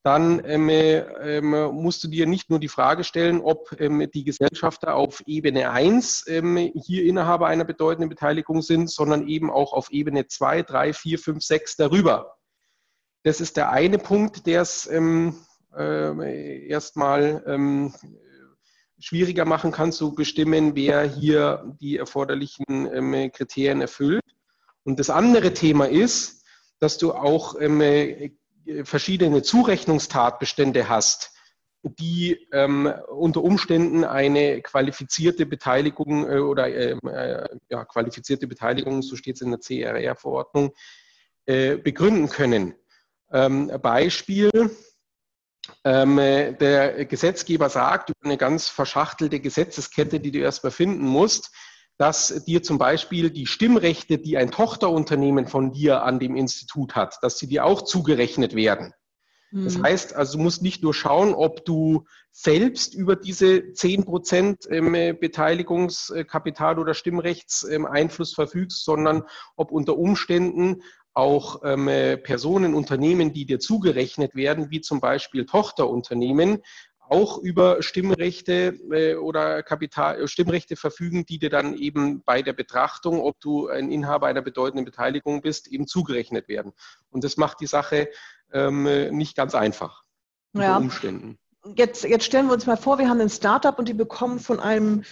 dann 0.03 0.41
ähm, 0.45 0.69
ähm, 0.69 1.49
musst 1.73 2.03
du 2.03 2.07
dir 2.07 2.25
nicht 2.25 2.49
nur 2.49 2.59
die 2.59 2.67
Frage 2.67 3.03
stellen, 3.03 3.39
ob 3.41 3.79
ähm, 3.79 4.09
die 4.11 4.23
Gesellschafter 4.23 4.95
auf 4.95 5.21
Ebene 5.27 5.69
1 5.69 6.25
ähm, 6.27 6.57
hier 6.57 7.05
Inhaber 7.05 7.47
einer 7.47 7.65
bedeutenden 7.65 8.09
Beteiligung 8.09 8.63
sind, 8.63 8.89
sondern 8.89 9.27
eben 9.27 9.51
auch 9.51 9.73
auf 9.73 9.91
Ebene 9.91 10.27
2, 10.27 10.63
3, 10.63 10.93
4, 10.93 11.19
5, 11.19 11.43
6 11.43 11.75
darüber. 11.75 12.35
Das 13.23 13.41
ist 13.41 13.57
der 13.57 13.69
eine 13.69 13.99
Punkt, 13.99 14.47
der 14.47 14.61
es 14.61 14.87
ähm, 14.87 15.35
äh, 15.77 16.67
erstmal 16.67 17.43
ähm, 17.45 17.93
schwieriger 18.99 19.45
machen 19.45 19.71
kann 19.71 19.91
zu 19.91 20.15
bestimmen, 20.15 20.75
wer 20.75 21.03
hier 21.03 21.75
die 21.79 21.97
erforderlichen 21.97 23.31
Kriterien 23.31 23.81
erfüllt. 23.81 24.21
Und 24.83 24.99
das 24.99 25.09
andere 25.09 25.55
Thema 25.55 25.89
ist, 25.89 26.43
dass 26.79 26.99
du 26.99 27.11
auch 27.11 27.55
verschiedene 28.83 29.41
Zurechnungstatbestände 29.41 30.89
hast, 30.89 31.31
die 31.83 32.47
ähm, 32.51 32.93
unter 33.09 33.43
Umständen 33.43 34.03
eine 34.03 34.61
qualifizierte 34.61 35.45
Beteiligung 35.45 36.29
äh, 36.29 36.37
oder 36.37 36.67
ähm, 36.67 36.99
äh, 37.07 37.47
ja, 37.69 37.85
qualifizierte 37.85 38.47
Beteiligung, 38.47 39.01
so 39.01 39.15
steht 39.15 39.35
es 39.35 39.41
in 39.41 39.51
der 39.51 39.59
CRR-Verordnung, 39.59 40.73
äh, 41.45 41.77
begründen 41.77 42.29
können. 42.29 42.75
Ähm, 43.31 43.71
Beispiel, 43.81 44.51
ähm, 45.83 46.17
der 46.17 47.05
Gesetzgeber 47.05 47.69
sagt 47.69 48.09
über 48.09 48.25
eine 48.25 48.37
ganz 48.37 48.67
verschachtelte 48.67 49.39
Gesetzeskette, 49.39 50.19
die 50.19 50.31
du 50.31 50.39
erstmal 50.39 50.71
finden 50.71 51.05
musst, 51.05 51.51
dass 51.97 52.43
dir 52.45 52.63
zum 52.63 52.77
Beispiel 52.77 53.29
die 53.29 53.45
Stimmrechte, 53.45 54.17
die 54.17 54.37
ein 54.37 54.51
Tochterunternehmen 54.51 55.47
von 55.47 55.71
dir 55.71 56.03
an 56.03 56.19
dem 56.19 56.35
Institut 56.35 56.95
hat, 56.95 57.17
dass 57.21 57.37
sie 57.37 57.47
dir 57.47 57.65
auch 57.65 57.83
zugerechnet 57.83 58.55
werden. 58.55 58.93
Das 59.53 59.77
mhm. 59.77 59.83
heißt, 59.83 60.15
also 60.15 60.37
du 60.37 60.43
musst 60.43 60.61
nicht 60.61 60.81
nur 60.81 60.93
schauen, 60.93 61.33
ob 61.33 61.65
du 61.65 62.05
selbst 62.31 62.95
über 62.95 63.17
diese 63.17 63.73
10 63.73 64.05
Prozent 64.05 64.65
ähm, 64.69 64.93
Beteiligungskapital 65.19 66.79
oder 66.79 66.93
Stimmrechtseinfluss 66.93 68.31
ähm, 68.31 68.35
verfügst, 68.35 68.85
sondern 68.85 69.23
ob 69.57 69.71
unter 69.71 69.97
Umständen 69.97 70.83
auch 71.13 71.61
ähm, 71.65 71.87
Personen, 72.23 72.73
Unternehmen, 72.73 73.33
die 73.33 73.45
dir 73.45 73.59
zugerechnet 73.59 74.35
werden, 74.35 74.71
wie 74.71 74.79
zum 74.79 75.01
Beispiel 75.01 75.45
Tochterunternehmen, 75.45 76.61
auch 77.11 77.37
über 77.39 77.83
Stimmrechte 77.83 78.79
äh, 78.89 79.15
oder 79.15 79.63
Kapital, 79.63 80.21
äh, 80.21 80.27
Stimmrechte 80.29 80.77
verfügen, 80.77 81.25
die 81.25 81.39
dir 81.39 81.49
dann 81.49 81.75
eben 81.75 82.23
bei 82.23 82.41
der 82.41 82.53
Betrachtung, 82.53 83.19
ob 83.19 83.37
du 83.41 83.67
ein 83.67 83.91
Inhaber 83.91 84.27
einer 84.27 84.41
bedeutenden 84.41 84.85
Beteiligung 84.85 85.41
bist, 85.41 85.67
eben 85.67 85.87
zugerechnet 85.87 86.47
werden. 86.47 86.71
Und 87.09 87.25
das 87.25 87.35
macht 87.35 87.59
die 87.59 87.67
Sache 87.67 88.07
ähm, 88.53 88.83
nicht 89.11 89.35
ganz 89.35 89.55
einfach 89.55 90.03
ja. 90.53 90.77
unter 90.77 90.77
Umständen. 90.77 91.37
Jetzt, 91.75 92.05
jetzt 92.05 92.23
stellen 92.23 92.47
wir 92.47 92.53
uns 92.53 92.65
mal 92.65 92.77
vor, 92.77 92.97
wir 92.97 93.09
haben 93.09 93.19
ein 93.19 93.29
Startup 93.29 93.77
und 93.77 93.89
die 93.89 93.93
bekommen 93.93 94.39
von 94.39 94.61
einem 94.61 95.03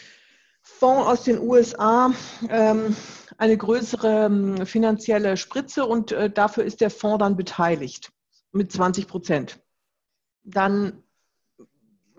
Fonds 0.62 1.06
aus 1.06 1.24
den 1.26 1.38
USA 1.38 2.14
ähm, 2.48 2.96
eine 3.38 3.58
größere 3.58 4.26
ähm, 4.26 4.66
finanzielle 4.66 5.36
Spritze 5.36 5.86
und 5.86 6.14
äh, 6.14 6.30
dafür 6.30 6.64
ist 6.64 6.80
der 6.80 6.92
Fonds 6.92 7.20
dann 7.20 7.36
beteiligt 7.36 8.10
mit 8.54 8.72
20 8.72 9.08
Prozent. 9.08 9.60
Dann 10.44 11.04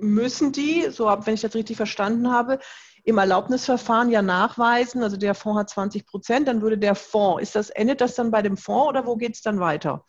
müssen 0.01 0.53
die, 0.53 0.89
so 0.91 1.07
wenn 1.07 1.35
ich 1.35 1.41
das 1.41 1.55
richtig 1.55 1.77
verstanden 1.77 2.31
habe, 2.31 2.59
im 3.05 3.19
Erlaubnisverfahren 3.19 4.11
ja 4.11 4.23
nachweisen, 4.23 5.03
also 5.03 5.17
der 5.17 5.35
Fonds 5.35 5.61
hat 5.61 5.71
20 5.71 6.07
Prozent, 6.07 6.49
dann 6.49 6.63
würde 6.63 6.79
der 6.79 6.95
Fonds, 6.95 7.43
ist 7.43 7.57
das, 7.57 7.71
endet 7.71 8.01
das 8.01 8.15
dann 8.15 8.31
bei 8.31 8.43
dem 8.43 8.57
Fonds 8.57 8.89
oder 8.89 9.07
wo 9.07 9.17
geht 9.17 9.35
es 9.35 9.43
dann 9.43 9.61
weiter? 9.61 10.05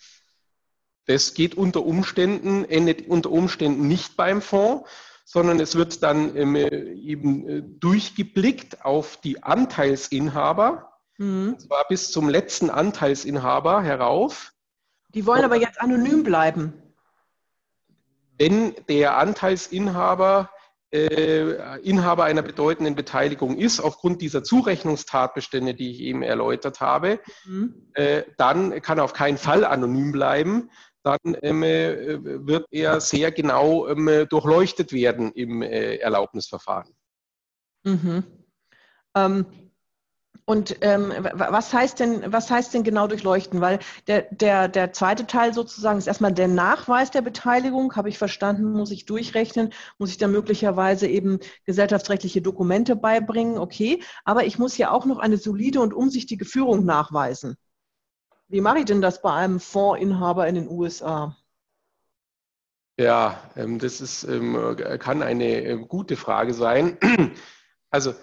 Das 1.06 1.34
geht 1.34 1.56
unter 1.56 1.86
Umständen, 1.86 2.66
endet 2.66 3.08
unter 3.08 3.32
Umständen 3.32 3.88
nicht 3.88 4.18
beim 4.18 4.42
Fonds, 4.42 4.88
sondern 5.26 5.60
es 5.60 5.76
wird 5.76 6.04
dann 6.04 6.36
ähm, 6.36 6.56
eben 6.56 7.48
äh, 7.48 7.64
durchgeblickt 7.64 8.84
auf 8.84 9.18
die 9.18 9.42
Anteilsinhaber, 9.44 10.92
mhm. 11.18 11.58
zwar 11.60 11.88
bis 11.88 12.12
zum 12.12 12.30
letzten 12.30 12.70
Anteilsinhaber 12.70 13.82
herauf. 13.82 14.52
Die 15.10 15.26
wollen 15.26 15.44
aber 15.44 15.56
jetzt 15.56 15.80
anonym 15.80 16.24
bleiben 16.24 16.81
wenn 18.42 18.74
der 18.90 19.18
Anteilsinhaber 19.18 20.50
äh, 20.92 21.80
Inhaber 21.84 22.24
einer 22.24 22.42
bedeutenden 22.42 22.96
Beteiligung 22.96 23.56
ist, 23.58 23.80
aufgrund 23.80 24.22
dieser 24.22 24.44
Zurechnungstatbestände, 24.44 25.76
die 25.76 25.92
ich 25.92 26.00
eben 26.02 26.24
erläutert 26.24 26.82
habe, 26.82 27.20
mhm. 27.46 27.88
äh, 27.94 28.24
dann 28.38 28.82
kann 28.82 28.98
er 28.98 29.04
auf 29.04 29.14
keinen 29.14 29.38
Fall 29.38 29.64
anonym 29.64 30.12
bleiben. 30.12 30.72
Dann 31.04 31.20
ähm, 31.44 31.64
äh, 31.64 32.48
wird 32.48 32.66
er 32.72 33.00
sehr 33.00 33.32
genau 33.32 33.88
ähm, 33.88 34.26
durchleuchtet 34.28 34.92
werden 34.92 35.32
im 35.34 35.62
äh, 35.62 35.98
Erlaubnisverfahren. 35.98 36.94
Mhm. 37.84 38.24
Ähm, 39.16 39.46
und 40.46 40.78
ähm, 40.82 41.14
was 41.34 41.74
heißt 41.74 42.00
denn, 42.00 42.32
was 42.32 42.50
heißt 42.50 42.74
denn 42.74 42.84
genau 42.84 43.08
durchleuchten? 43.08 43.62
Weil 43.62 43.80
der, 44.08 44.24
der, 44.32 44.68
der 44.68 44.92
zweite 44.94 45.28
Teil 45.28 45.54
sozusagen 45.54 45.98
ist 45.98 46.08
erstmal 46.08 46.34
der 46.34 46.48
Nachweis 46.48 47.12
der 47.12 47.22
Beteiligung, 47.22 47.96
habe 47.96 48.10
ich 48.10 48.18
verstanden, 48.18 48.72
muss 48.72 48.92
ich 48.92 49.06
durchrechnen, 49.06 49.72
muss 49.98 50.10
ich 50.10 50.18
da 50.18 50.28
möglicherweise 50.28 51.08
eben 51.08 51.40
gesellschaftsrechtliche 51.66 52.42
Dokumente 52.42 52.96
beibringen, 52.96 53.58
okay. 53.58 54.04
Aber 54.26 54.46
ich 54.46 54.58
muss 54.58 54.78
ja 54.78 54.92
auch 54.92 55.06
noch 55.06 55.20
eine 55.20 55.38
solide 55.38 55.80
und 55.80 55.94
umsichtige 55.94 56.46
Führung 56.46 56.86
nachweisen. 56.86 57.56
Wie 58.48 58.62
mache 58.62 58.80
ich 58.80 58.86
denn 58.86 59.02
das 59.02 59.22
bei 59.22 59.32
einem 59.32 59.60
Fondsinhaber 59.60 60.48
in 60.48 60.56
den 60.56 60.70
USA? 60.70 61.38
Ja, 62.98 63.40
ähm, 63.56 63.80
das 63.80 64.02
ist, 64.02 64.24
ähm, 64.24 64.76
kann 65.00 65.24
eine 65.24 65.64
äh, 65.64 65.78
gute 65.88 66.16
Frage 66.18 66.54
sein. 66.54 66.98
Also 67.94 68.14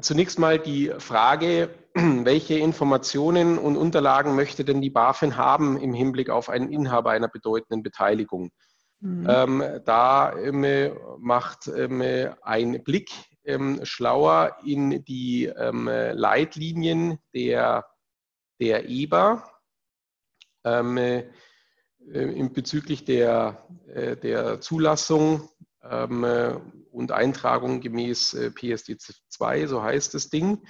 Zunächst 0.00 0.38
mal 0.38 0.58
die 0.58 0.92
Frage, 0.98 1.70
welche 1.94 2.58
Informationen 2.58 3.58
und 3.58 3.76
Unterlagen 3.76 4.34
möchte 4.34 4.64
denn 4.64 4.80
die 4.80 4.90
BaFin 4.90 5.36
haben 5.36 5.80
im 5.80 5.94
Hinblick 5.94 6.30
auf 6.30 6.48
einen 6.48 6.70
Inhaber 6.70 7.10
einer 7.10 7.28
bedeutenden 7.28 7.82
Beteiligung? 7.82 8.50
Mhm. 9.00 9.26
Ähm, 9.28 9.64
da 9.84 10.36
ähm, 10.36 10.92
macht 11.18 11.68
ähm, 11.68 12.02
ein 12.42 12.82
Blick 12.82 13.10
ähm, 13.44 13.80
schlauer 13.84 14.56
in 14.64 15.04
die 15.04 15.46
ähm, 15.46 15.86
Leitlinien 15.86 17.18
der, 17.34 17.86
der 18.60 18.88
EBA 18.88 19.48
ähm, 20.64 20.96
äh, 20.96 21.24
bezüglich 22.52 23.04
der, 23.04 23.66
äh, 23.86 24.16
der 24.16 24.60
Zulassung 24.60 25.48
und 26.96 27.12
Eintragung 27.12 27.80
gemäß 27.80 28.34
äh, 28.34 28.50
PSD 28.50 28.96
2, 29.28 29.66
so 29.66 29.82
heißt 29.82 30.14
das 30.14 30.30
Ding. 30.30 30.62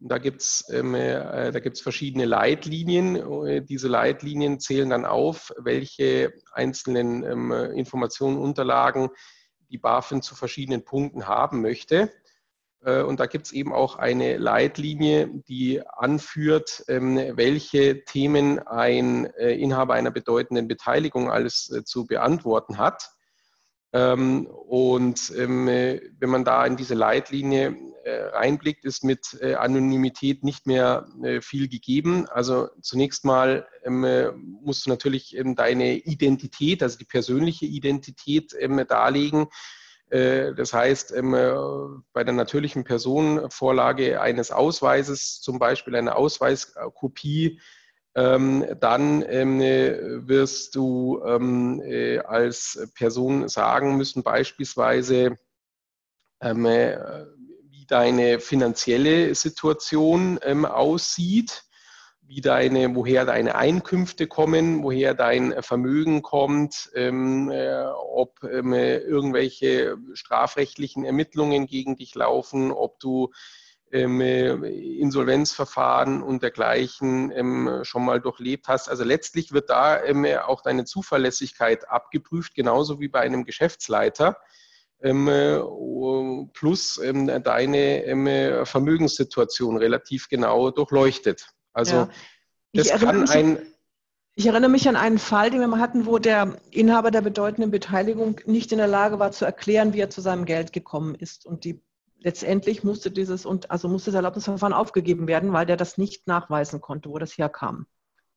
Und 0.00 0.08
da 0.08 0.18
gibt 0.18 0.40
es 0.40 0.64
ähm, 0.72 0.94
äh, 0.94 1.52
da 1.52 1.60
gibt's 1.60 1.80
verschiedene 1.80 2.24
Leitlinien. 2.24 3.16
Äh, 3.46 3.62
diese 3.62 3.88
Leitlinien 3.88 4.60
zählen 4.60 4.90
dann 4.90 5.04
auf, 5.04 5.52
welche 5.58 6.32
einzelnen 6.52 7.22
ähm, 7.22 7.52
Informationen, 7.52 8.38
Unterlagen 8.38 9.10
die 9.68 9.78
BaFin 9.78 10.22
zu 10.22 10.34
verschiedenen 10.34 10.84
Punkten 10.84 11.26
haben 11.26 11.60
möchte. 11.60 12.12
Und 12.86 13.18
da 13.18 13.24
gibt 13.24 13.46
es 13.46 13.52
eben 13.52 13.72
auch 13.72 13.96
eine 13.96 14.36
Leitlinie, 14.36 15.30
die 15.48 15.80
anführt, 15.86 16.84
ähm, 16.86 17.16
welche 17.34 18.04
Themen 18.04 18.58
ein 18.58 19.24
Inhaber 19.24 19.94
einer 19.94 20.10
bedeutenden 20.10 20.68
Beteiligung 20.68 21.30
alles 21.30 21.72
zu 21.86 22.06
beantworten 22.06 22.76
hat. 22.76 23.13
Ähm, 23.94 24.46
und 24.46 25.32
ähm, 25.38 25.66
wenn 25.66 26.28
man 26.28 26.44
da 26.44 26.66
in 26.66 26.76
diese 26.76 26.94
Leitlinie 26.94 27.76
reinblickt, 28.06 28.84
ist 28.84 29.02
mit 29.02 29.42
Anonymität 29.42 30.44
nicht 30.44 30.66
mehr 30.66 31.06
viel 31.40 31.68
gegeben. 31.68 32.26
Also 32.28 32.68
zunächst 32.82 33.24
mal 33.24 33.66
musst 33.88 34.84
du 34.84 34.90
natürlich 34.90 35.34
deine 35.56 35.96
Identität, 35.96 36.82
also 36.82 36.98
die 36.98 37.06
persönliche 37.06 37.64
Identität 37.64 38.54
darlegen. 38.90 39.46
Äh, 40.10 40.54
das 40.54 40.72
heißt, 40.72 41.12
ähm, 41.16 41.34
äh, 41.34 41.54
bei 42.12 42.24
der 42.24 42.34
natürlichen 42.34 42.84
Personenvorlage 42.84 44.20
eines 44.20 44.50
Ausweises, 44.50 45.40
zum 45.40 45.58
Beispiel 45.58 45.96
eine 45.96 46.16
Ausweiskopie, 46.16 47.60
ähm, 48.14 48.64
dann 48.80 49.24
ähm, 49.28 49.60
wirst 50.28 50.74
du 50.76 51.20
äh, 51.24 52.18
als 52.18 52.88
Person 52.94 53.48
sagen 53.48 53.96
müssen, 53.96 54.22
beispielsweise, 54.22 55.36
wie 56.40 57.86
deine 57.86 58.38
finanzielle 58.38 59.34
Situation 59.34 60.38
aussieht 60.66 61.64
wie 62.26 62.40
deine, 62.40 62.94
woher 62.94 63.24
deine 63.26 63.54
Einkünfte 63.54 64.26
kommen, 64.26 64.82
woher 64.82 65.14
dein 65.14 65.62
Vermögen 65.62 66.22
kommt, 66.22 66.90
ähm, 66.94 67.50
äh, 67.50 67.84
ob 67.84 68.42
ähm, 68.44 68.72
irgendwelche 68.72 69.98
strafrechtlichen 70.14 71.04
Ermittlungen 71.04 71.66
gegen 71.66 71.96
dich 71.96 72.14
laufen, 72.14 72.72
ob 72.72 72.98
du 72.98 73.24
ähm, 73.24 73.32
Insolvenzverfahren 73.94 76.22
und 76.22 76.42
dergleichen 76.42 77.30
ähm, 77.30 77.80
schon 77.82 78.04
mal 78.04 78.20
durchlebt 78.20 78.68
hast. 78.68 78.88
Also 78.88 79.04
letztlich 79.04 79.52
wird 79.52 79.70
da 79.70 80.02
ähm, 80.02 80.26
auch 80.44 80.62
deine 80.62 80.84
Zuverlässigkeit 80.84 81.88
abgeprüft, 81.88 82.54
genauso 82.54 82.98
wie 82.98 83.08
bei 83.08 83.20
einem 83.20 83.44
Geschäftsleiter 83.44 84.36
ähm, 85.02 86.50
plus 86.54 87.00
deine 87.02 88.62
Vermögenssituation 88.64 89.76
relativ 89.76 90.28
genau 90.28 90.70
durchleuchtet. 90.70 91.48
Also 91.72 91.96
ja. 91.96 92.08
das 92.72 93.00
kann 93.00 93.28
ein. 93.28 93.58
Ich 94.36 94.46
erinnere 94.46 94.70
mich 94.70 94.88
an 94.88 94.96
einen 94.96 95.18
Fall, 95.18 95.50
den 95.50 95.60
wir 95.60 95.68
mal 95.68 95.78
hatten, 95.78 96.06
wo 96.06 96.18
der 96.18 96.56
Inhaber 96.72 97.12
der 97.12 97.20
bedeutenden 97.20 97.70
Beteiligung 97.70 98.40
nicht 98.46 98.72
in 98.72 98.78
der 98.78 98.88
Lage 98.88 99.20
war 99.20 99.30
zu 99.30 99.44
erklären, 99.44 99.92
wie 99.92 100.00
er 100.00 100.10
zu 100.10 100.20
seinem 100.20 100.44
Geld 100.44 100.72
gekommen 100.72 101.14
ist. 101.14 101.46
Und 101.46 101.64
die 101.64 101.80
letztendlich 102.24 102.82
musste 102.82 103.10
dieses 103.10 103.46
und 103.46 103.70
also 103.70 103.86
musste 103.88 104.10
das 104.10 104.16
Erlaubnisverfahren 104.16 104.72
aufgegeben 104.72 105.28
werden, 105.28 105.52
weil 105.52 105.66
der 105.66 105.76
das 105.76 105.98
nicht 105.98 106.26
nachweisen 106.26 106.80
konnte, 106.80 107.10
wo 107.10 107.18
das 107.18 107.38
herkam. 107.38 107.86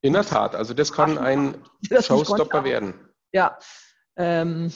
In 0.01 0.13
der 0.13 0.25
Tat, 0.25 0.53
also 0.53 0.73
das 0.73 0.91
kann 0.91 1.17
ein 1.17 1.55
Showstopper 2.01 2.63
werden. 2.63 2.93
Ja. 3.31 3.57
Ähm, 4.17 4.71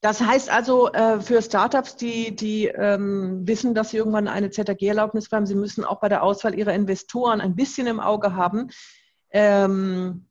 das 0.00 0.20
heißt 0.20 0.50
also 0.50 0.90
äh, 0.92 1.20
für 1.20 1.42
Startups, 1.42 1.96
die, 1.96 2.34
die 2.34 2.66
ähm, 2.68 3.46
wissen, 3.46 3.74
dass 3.74 3.90
sie 3.90 3.98
irgendwann 3.98 4.28
eine 4.28 4.50
ZAG-Erlaubnis 4.50 5.28
bekommen, 5.28 5.46
sie 5.46 5.54
müssen 5.54 5.84
auch 5.84 6.00
bei 6.00 6.08
der 6.08 6.22
Auswahl 6.22 6.54
ihrer 6.54 6.72
Investoren 6.72 7.42
ein 7.42 7.54
bisschen 7.54 7.86
im 7.86 8.00
Auge 8.00 8.34
haben, 8.34 8.70
ähm, 9.30 10.26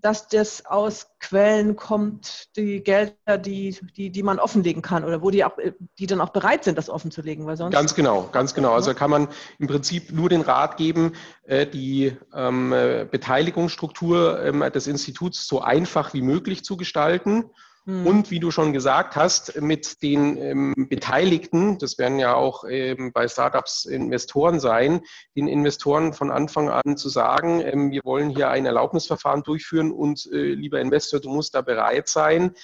dass 0.00 0.28
das 0.28 0.66
aus 0.66 1.08
Quellen 1.18 1.76
kommt, 1.76 2.48
die 2.56 2.82
Gelder, 2.82 3.38
die, 3.38 3.76
die, 3.96 4.10
die 4.10 4.22
man 4.22 4.38
offenlegen 4.38 4.82
kann 4.82 5.04
oder 5.04 5.22
wo 5.22 5.30
die, 5.30 5.44
auch, 5.44 5.56
die 5.98 6.06
dann 6.06 6.20
auch 6.20 6.30
bereit 6.30 6.64
sind, 6.64 6.78
das 6.78 6.88
offenzulegen. 6.88 7.46
Weil 7.46 7.56
sonst 7.56 7.72
ganz 7.72 7.94
genau, 7.94 8.28
ganz 8.32 8.54
genau. 8.54 8.72
Also 8.72 8.94
kann 8.94 9.10
man 9.10 9.28
im 9.58 9.66
Prinzip 9.66 10.12
nur 10.12 10.28
den 10.28 10.40
Rat 10.40 10.76
geben, 10.76 11.12
äh, 11.44 11.66
die 11.66 12.16
ähm, 12.34 12.70
Beteiligungsstruktur 12.70 14.42
ähm, 14.44 14.64
des 14.72 14.86
Instituts 14.86 15.46
so 15.46 15.60
einfach 15.60 16.14
wie 16.14 16.22
möglich 16.22 16.64
zu 16.64 16.76
gestalten. 16.76 17.50
Und 17.86 18.30
wie 18.30 18.40
du 18.40 18.50
schon 18.50 18.72
gesagt 18.72 19.16
hast, 19.16 19.60
mit 19.60 20.02
den 20.02 20.36
ähm, 20.36 20.74
Beteiligten, 20.88 21.78
das 21.78 21.98
werden 21.98 22.18
ja 22.18 22.34
auch 22.34 22.64
ähm, 22.68 23.10
bei 23.12 23.26
Startups 23.26 23.86
Investoren 23.86 24.60
sein, 24.60 25.00
den 25.34 25.48
Investoren 25.48 26.12
von 26.12 26.30
Anfang 26.30 26.68
an 26.68 26.98
zu 26.98 27.08
sagen, 27.08 27.60
ähm, 27.60 27.90
wir 27.90 28.02
wollen 28.04 28.28
hier 28.28 28.50
ein 28.50 28.66
Erlaubnisverfahren 28.66 29.42
durchführen 29.42 29.92
und 29.92 30.28
äh, 30.30 30.52
lieber 30.52 30.78
Investor, 30.78 31.20
du 31.20 31.30
musst 31.30 31.54
da 31.54 31.62
bereit 31.62 32.08
sein, 32.08 32.54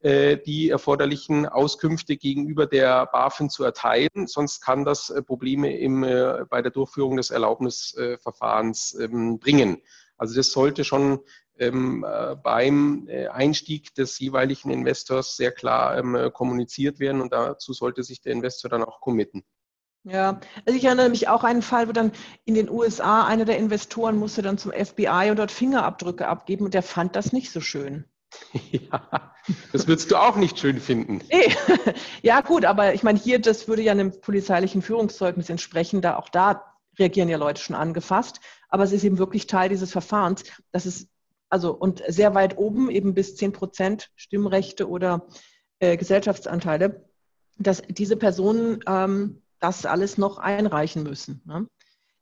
äh, 0.00 0.36
die 0.36 0.68
erforderlichen 0.68 1.46
Auskünfte 1.46 2.18
gegenüber 2.18 2.66
der 2.66 3.06
BaFin 3.06 3.48
zu 3.48 3.64
erteilen. 3.64 4.26
Sonst 4.26 4.60
kann 4.60 4.84
das 4.84 5.08
äh, 5.08 5.22
Probleme 5.22 5.78
im, 5.78 6.04
äh, 6.04 6.44
bei 6.50 6.60
der 6.60 6.72
Durchführung 6.72 7.16
des 7.16 7.30
Erlaubnisverfahrens 7.30 8.98
ähm, 9.00 9.38
bringen. 9.38 9.80
Also 10.18 10.34
das 10.36 10.52
sollte 10.52 10.84
schon 10.84 11.20
ähm, 11.58 12.04
äh, 12.08 12.34
beim 12.36 13.06
äh, 13.08 13.28
Einstieg 13.28 13.94
des 13.94 14.18
jeweiligen 14.18 14.70
Investors 14.70 15.36
sehr 15.36 15.52
klar 15.52 15.98
ähm, 15.98 16.30
kommuniziert 16.32 16.98
werden 16.98 17.20
und 17.20 17.32
dazu 17.32 17.72
sollte 17.72 18.02
sich 18.02 18.20
der 18.20 18.32
Investor 18.32 18.70
dann 18.70 18.82
auch 18.82 19.00
committen. 19.00 19.44
Ja, 20.06 20.40
also 20.66 20.76
ich 20.76 20.84
erinnere 20.84 21.08
mich 21.08 21.28
auch 21.28 21.44
an 21.44 21.50
einen 21.50 21.62
Fall, 21.62 21.88
wo 21.88 21.92
dann 21.92 22.12
in 22.44 22.54
den 22.54 22.68
USA 22.68 23.24
einer 23.24 23.46
der 23.46 23.56
Investoren 23.56 24.16
musste 24.16 24.42
dann 24.42 24.58
zum 24.58 24.72
FBI 24.72 25.28
und 25.30 25.38
dort 25.38 25.50
Fingerabdrücke 25.50 26.28
abgeben 26.28 26.66
und 26.66 26.74
der 26.74 26.82
fand 26.82 27.16
das 27.16 27.32
nicht 27.32 27.50
so 27.50 27.60
schön. 27.60 28.04
Ja, 28.70 29.32
das 29.72 29.86
würdest 29.86 30.10
du 30.10 30.16
auch 30.16 30.36
nicht 30.36 30.58
schön 30.58 30.80
finden. 30.80 31.20
Nee. 31.30 31.54
Ja, 32.22 32.40
gut, 32.40 32.64
aber 32.64 32.94
ich 32.94 33.02
meine, 33.02 33.18
hier, 33.18 33.38
das 33.38 33.68
würde 33.68 33.82
ja 33.82 33.92
einem 33.92 34.20
polizeilichen 34.20 34.82
Führungszeugnis 34.82 35.50
entsprechen, 35.50 36.00
da 36.00 36.16
auch 36.16 36.28
da 36.28 36.74
reagieren 36.98 37.28
ja 37.28 37.36
Leute 37.36 37.60
schon 37.60 37.76
angefasst. 37.76 38.40
Aber 38.68 38.84
es 38.84 38.92
ist 38.92 39.04
eben 39.04 39.18
wirklich 39.18 39.46
Teil 39.46 39.68
dieses 39.68 39.92
Verfahrens, 39.92 40.44
dass 40.72 40.86
es 40.86 41.08
also 41.48 41.72
und 41.72 42.02
sehr 42.08 42.34
weit 42.34 42.58
oben, 42.58 42.90
eben 42.90 43.14
bis 43.14 43.36
10 43.36 43.52
Prozent 43.52 44.10
Stimmrechte 44.16 44.88
oder 44.88 45.26
äh, 45.78 45.96
Gesellschaftsanteile, 45.96 47.04
dass 47.56 47.82
diese 47.88 48.16
Personen 48.16 48.80
ähm, 48.86 49.42
das 49.60 49.86
alles 49.86 50.18
noch 50.18 50.38
einreichen 50.38 51.02
müssen. 51.02 51.42
Ne? 51.44 51.66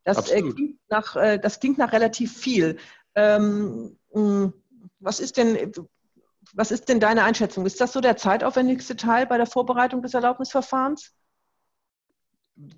Das, 0.04 0.30
äh, 0.30 0.42
klingt 0.42 0.78
nach, 0.88 1.16
äh, 1.16 1.38
das 1.38 1.60
klingt 1.60 1.78
nach 1.78 1.92
relativ 1.92 2.36
viel. 2.36 2.76
Ähm, 3.14 3.98
hm, 4.12 4.52
was 4.98 5.20
ist 5.20 5.36
denn, 5.36 5.72
was 6.54 6.70
ist 6.70 6.88
denn 6.88 7.00
deine 7.00 7.24
Einschätzung? 7.24 7.66
Ist 7.66 7.80
das 7.80 7.92
so 7.92 8.00
der 8.00 8.16
zeitaufwendigste 8.16 8.96
Teil 8.96 9.26
bei 9.26 9.36
der 9.36 9.46
Vorbereitung 9.46 10.02
des 10.02 10.14
Erlaubnisverfahrens? 10.14 11.12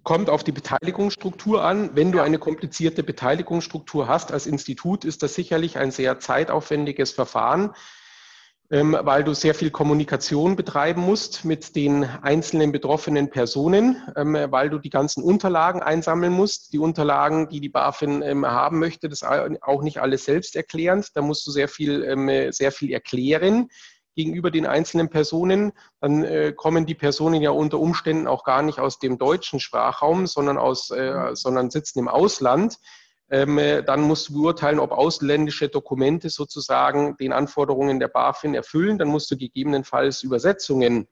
Kommt 0.02 0.30
auf 0.30 0.44
die 0.44 0.52
Beteiligungsstruktur 0.52 1.64
an. 1.64 1.90
Wenn 1.94 2.12
du 2.12 2.20
eine 2.20 2.38
komplizierte 2.38 3.02
Beteiligungsstruktur 3.02 4.08
hast 4.08 4.32
als 4.32 4.46
Institut, 4.46 5.04
ist 5.04 5.22
das 5.22 5.34
sicherlich 5.34 5.78
ein 5.78 5.90
sehr 5.90 6.20
zeitaufwendiges 6.20 7.10
Verfahren, 7.10 7.74
ähm, 8.70 8.96
weil 8.98 9.24
du 9.24 9.34
sehr 9.34 9.54
viel 9.54 9.70
Kommunikation 9.70 10.56
betreiben 10.56 11.02
musst 11.02 11.44
mit 11.44 11.76
den 11.76 12.04
einzelnen 12.04 12.72
betroffenen 12.72 13.30
Personen, 13.30 14.02
ähm, 14.16 14.34
weil 14.48 14.70
du 14.70 14.78
die 14.78 14.90
ganzen 14.90 15.22
Unterlagen 15.22 15.82
einsammeln 15.82 16.32
musst. 16.32 16.72
Die 16.72 16.78
Unterlagen, 16.78 17.48
die 17.48 17.60
die 17.60 17.68
BaFin 17.68 18.22
ähm, 18.22 18.46
haben 18.46 18.78
möchte, 18.78 19.08
das 19.08 19.22
auch 19.22 19.82
nicht 19.82 20.00
alles 20.00 20.24
selbst 20.24 20.56
erklärend. 20.56 21.10
Da 21.14 21.20
musst 21.20 21.46
du 21.46 21.50
sehr 21.50 21.68
viel, 21.68 22.52
sehr 22.52 22.72
viel 22.72 22.92
erklären 22.92 23.68
gegenüber 24.14 24.50
den 24.50 24.66
einzelnen 24.66 25.10
Personen, 25.10 25.72
dann 26.00 26.24
äh, 26.24 26.52
kommen 26.56 26.86
die 26.86 26.94
Personen 26.94 27.40
ja 27.42 27.50
unter 27.50 27.78
Umständen 27.78 28.26
auch 28.26 28.44
gar 28.44 28.62
nicht 28.62 28.78
aus 28.78 28.98
dem 28.98 29.18
deutschen 29.18 29.60
Sprachraum, 29.60 30.26
sondern, 30.26 30.58
aus, 30.58 30.90
äh, 30.90 31.34
sondern 31.34 31.70
sitzen 31.70 31.98
im 31.98 32.08
Ausland. 32.08 32.78
Ähm, 33.30 33.58
äh, 33.58 33.82
dann 33.82 34.02
musst 34.02 34.28
du 34.28 34.34
beurteilen, 34.34 34.78
ob 34.78 34.92
ausländische 34.92 35.68
Dokumente 35.68 36.28
sozusagen 36.30 37.16
den 37.16 37.32
Anforderungen 37.32 37.98
der 37.98 38.08
BaFin 38.08 38.54
erfüllen. 38.54 38.98
Dann 38.98 39.08
musst 39.08 39.30
du 39.30 39.36
gegebenenfalls 39.36 40.22
Übersetzungen 40.22 41.08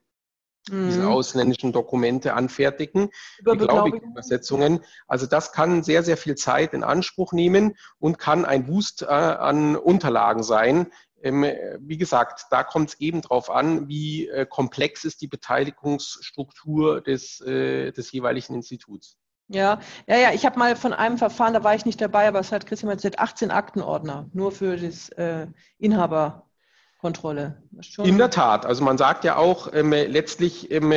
mhm. 0.71 0.89
dieser 0.89 1.09
ausländischen 1.09 1.73
Dokumente 1.73 2.35
anfertigen, 2.35 3.11
Über 3.39 3.57
beglaubigte 3.57 4.07
Übersetzungen. 4.07 4.81
Also 5.07 5.27
das 5.27 5.53
kann 5.53 5.83
sehr, 5.83 6.03
sehr 6.03 6.17
viel 6.17 6.35
Zeit 6.35 6.75
in 6.75 6.85
Anspruch 6.85 7.33
nehmen 7.33 7.77
und 7.99 8.19
kann 8.19 8.45
ein 8.45 8.69
Wust 8.69 9.03
äh, 9.03 9.07
an 9.07 9.77
Unterlagen 9.77 10.43
sein, 10.43 10.93
wie 11.23 11.97
gesagt, 11.97 12.47
da 12.51 12.65
kommt 12.65 12.91
es 12.91 13.01
eben 13.01 13.23
darauf 13.23 13.51
an, 13.51 13.89
wie 13.89 14.29
äh, 14.29 14.47
komplex 14.47 15.05
ist 15.05 15.21
die 15.21 15.29
Beteiligungsstruktur 15.29 17.01
des, 17.01 17.41
äh, 17.41 17.93
des 17.93 18.11
jeweiligen 18.13 18.55
Instituts. 18.55 19.17
Ja, 19.49 19.81
ja, 20.07 20.17
ja. 20.17 20.33
Ich 20.33 20.47
habe 20.47 20.59
mal 20.59 20.77
von 20.77 20.93
einem 20.93 21.19
Verfahren, 21.19 21.55
da 21.55 21.63
war 21.63 21.75
ich 21.75 21.85
nicht 21.85 22.01
dabei, 22.01 22.27
aber 22.29 22.41
es 22.41 22.53
hat 22.53 22.67
Christian 22.67 22.91
erzählt, 22.91 23.19
18 23.19 23.51
Aktenordner, 23.51 24.29
nur 24.33 24.51
für 24.51 24.77
das 24.77 25.11
äh, 25.11 25.47
Inhaberkontrolle. 25.79 27.63
In 27.99 28.19
der 28.19 28.31
Tat. 28.31 28.65
Also 28.65 28.83
man 28.83 28.99
sagt 28.99 29.25
ja 29.25 29.37
auch, 29.37 29.73
ähm, 29.73 29.91
letztlich 29.91 30.71
ähm, 30.71 30.93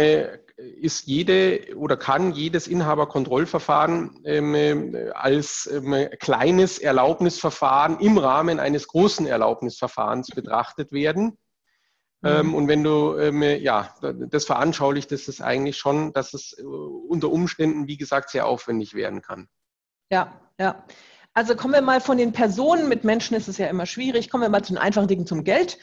ist 0.57 1.05
jede 1.05 1.75
oder 1.75 1.97
kann 1.97 2.31
jedes 2.31 2.67
Inhaberkontrollverfahren 2.67 4.21
ähm, 4.23 4.95
als 5.13 5.69
ähm, 5.71 6.07
kleines 6.19 6.79
Erlaubnisverfahren 6.79 7.99
im 7.99 8.17
Rahmen 8.17 8.59
eines 8.59 8.87
großen 8.87 9.27
Erlaubnisverfahrens 9.27 10.29
betrachtet 10.29 10.91
werden. 10.91 11.37
Ähm, 12.23 12.47
mhm. 12.47 12.53
und 12.55 12.67
wenn 12.67 12.83
du 12.83 13.17
ähm, 13.17 13.43
ja, 13.43 13.93
das 14.01 14.45
veranschaulicht, 14.45 15.11
ist 15.11 15.27
es 15.27 15.41
eigentlich 15.41 15.77
schon, 15.77 16.13
dass 16.13 16.33
es 16.33 16.57
äh, 16.57 16.63
unter 16.63 17.29
Umständen, 17.29 17.87
wie 17.87 17.97
gesagt, 17.97 18.29
sehr 18.29 18.47
aufwendig 18.47 18.95
werden 18.95 19.21
kann. 19.21 19.47
Ja, 20.09 20.39
ja. 20.59 20.85
Also 21.33 21.55
kommen 21.55 21.73
wir 21.73 21.81
mal 21.81 21.99
von 21.99 22.17
den 22.17 22.31
Personen, 22.31 22.87
mit 22.87 23.03
Menschen 23.03 23.35
ist 23.35 23.49
es 23.49 23.57
ja 23.57 23.67
immer 23.67 23.85
schwierig, 23.85 24.29
kommen 24.29 24.41
wir 24.41 24.49
mal 24.49 24.63
zu 24.63 24.73
den 24.73 24.81
einfachen 24.81 25.09
Dingen 25.09 25.27
zum 25.27 25.43
Geld. 25.43 25.77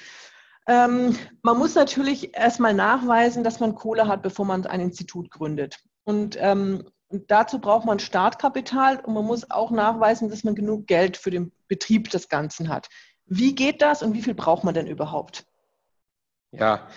Ähm, 0.68 1.16
man 1.42 1.58
muss 1.58 1.74
natürlich 1.74 2.36
erstmal 2.36 2.74
nachweisen, 2.74 3.42
dass 3.42 3.60
man 3.60 3.74
Kohle 3.74 4.06
hat, 4.06 4.22
bevor 4.22 4.44
man 4.44 4.64
ein 4.66 4.80
Institut 4.80 5.30
gründet. 5.30 5.78
Und 6.04 6.36
ähm, 6.40 6.84
dazu 7.10 7.58
braucht 7.58 7.84
man 7.84 7.98
Startkapital 7.98 9.00
und 9.00 9.14
man 9.14 9.24
muss 9.24 9.50
auch 9.50 9.70
nachweisen, 9.70 10.30
dass 10.30 10.44
man 10.44 10.54
genug 10.54 10.86
Geld 10.86 11.16
für 11.16 11.30
den 11.30 11.52
Betrieb 11.68 12.10
des 12.10 12.28
Ganzen 12.28 12.68
hat. 12.68 12.88
Wie 13.26 13.54
geht 13.54 13.82
das 13.82 14.02
und 14.02 14.14
wie 14.14 14.22
viel 14.22 14.34
braucht 14.34 14.64
man 14.64 14.74
denn 14.74 14.86
überhaupt? 14.86 15.46
Ja, 16.52 16.88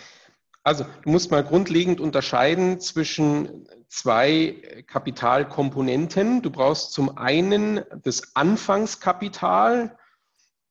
also 0.63 0.85
du 1.03 1.09
musst 1.09 1.31
mal 1.31 1.43
grundlegend 1.43 2.01
unterscheiden 2.01 2.79
zwischen 2.81 3.67
zwei 3.87 4.83
Kapitalkomponenten. 4.87 6.41
Du 6.41 6.49
brauchst 6.49 6.91
zum 6.91 7.17
einen 7.17 7.81
das 8.03 8.35
Anfangskapital 8.35 9.97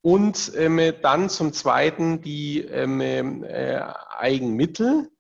und 0.05 0.53
ähm, 0.55 0.93
dann 1.01 1.31
zum 1.31 1.55
Zweiten 1.55 2.21
die 2.21 2.61
ähm, 2.61 3.01
äh, 3.43 3.81
Eigenmittel. 4.19 5.11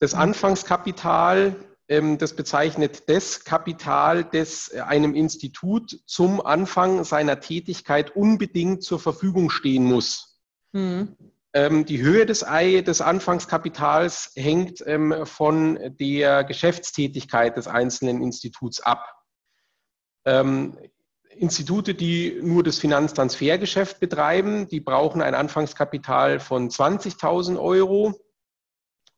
Das 0.00 0.14
mhm. 0.14 0.20
Anfangskapital, 0.20 1.56
ähm, 1.88 2.16
das 2.16 2.34
bezeichnet 2.34 3.10
das 3.10 3.44
Kapital, 3.44 4.24
das 4.24 4.72
einem 4.72 5.14
Institut 5.14 6.00
zum 6.06 6.40
Anfang 6.40 7.04
seiner 7.04 7.40
Tätigkeit 7.40 8.16
unbedingt 8.16 8.82
zur 8.82 8.98
Verfügung 8.98 9.50
stehen 9.50 9.84
muss. 9.84 10.40
Mhm. 10.72 11.14
Ähm, 11.52 11.84
die 11.84 12.00
Höhe 12.00 12.24
des, 12.24 12.46
des 12.48 13.00
Anfangskapitals 13.02 14.32
hängt 14.36 14.82
ähm, 14.86 15.26
von 15.26 15.78
der 16.00 16.44
Geschäftstätigkeit 16.44 17.58
des 17.58 17.68
einzelnen 17.68 18.22
Instituts 18.22 18.80
ab. 18.80 19.04
Institute, 21.40 21.94
die 21.94 22.40
nur 22.42 22.62
das 22.62 22.78
Finanztransfergeschäft 22.78 24.00
betreiben, 24.00 24.68
die 24.68 24.80
brauchen 24.80 25.22
ein 25.22 25.34
Anfangskapital 25.34 26.40
von 26.40 26.68
20.000 26.68 27.60
Euro. 27.60 28.18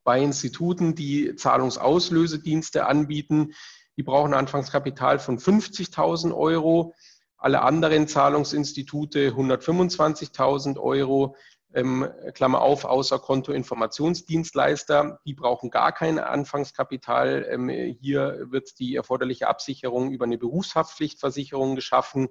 Bei 0.04 0.20
Instituten, 0.22 0.94
die 0.94 1.34
Zahlungsauslösedienste 1.34 2.86
anbieten, 2.86 3.54
die 3.96 4.02
brauchen 4.02 4.34
ein 4.34 4.40
Anfangskapital 4.40 5.18
von 5.18 5.38
50.000 5.38 6.34
Euro. 6.36 6.94
Alle 7.36 7.62
anderen 7.62 8.06
Zahlungsinstitute 8.06 9.30
125.000 9.30 10.78
Euro 10.78 11.36
ähm, 11.74 12.08
Klammer 12.34 12.60
auf, 12.60 12.84
außer 12.84 13.18
Kontoinformationsdienstleister, 13.18 15.20
die 15.24 15.34
brauchen 15.34 15.70
gar 15.70 15.92
kein 15.92 16.18
Anfangskapital. 16.18 17.46
Ähm, 17.48 17.68
hier 17.68 18.46
wird 18.50 18.78
die 18.78 18.96
erforderliche 18.96 19.48
Absicherung 19.48 20.10
über 20.10 20.24
eine 20.24 20.38
Berufshaftpflichtversicherung 20.38 21.76
geschaffen. 21.76 22.28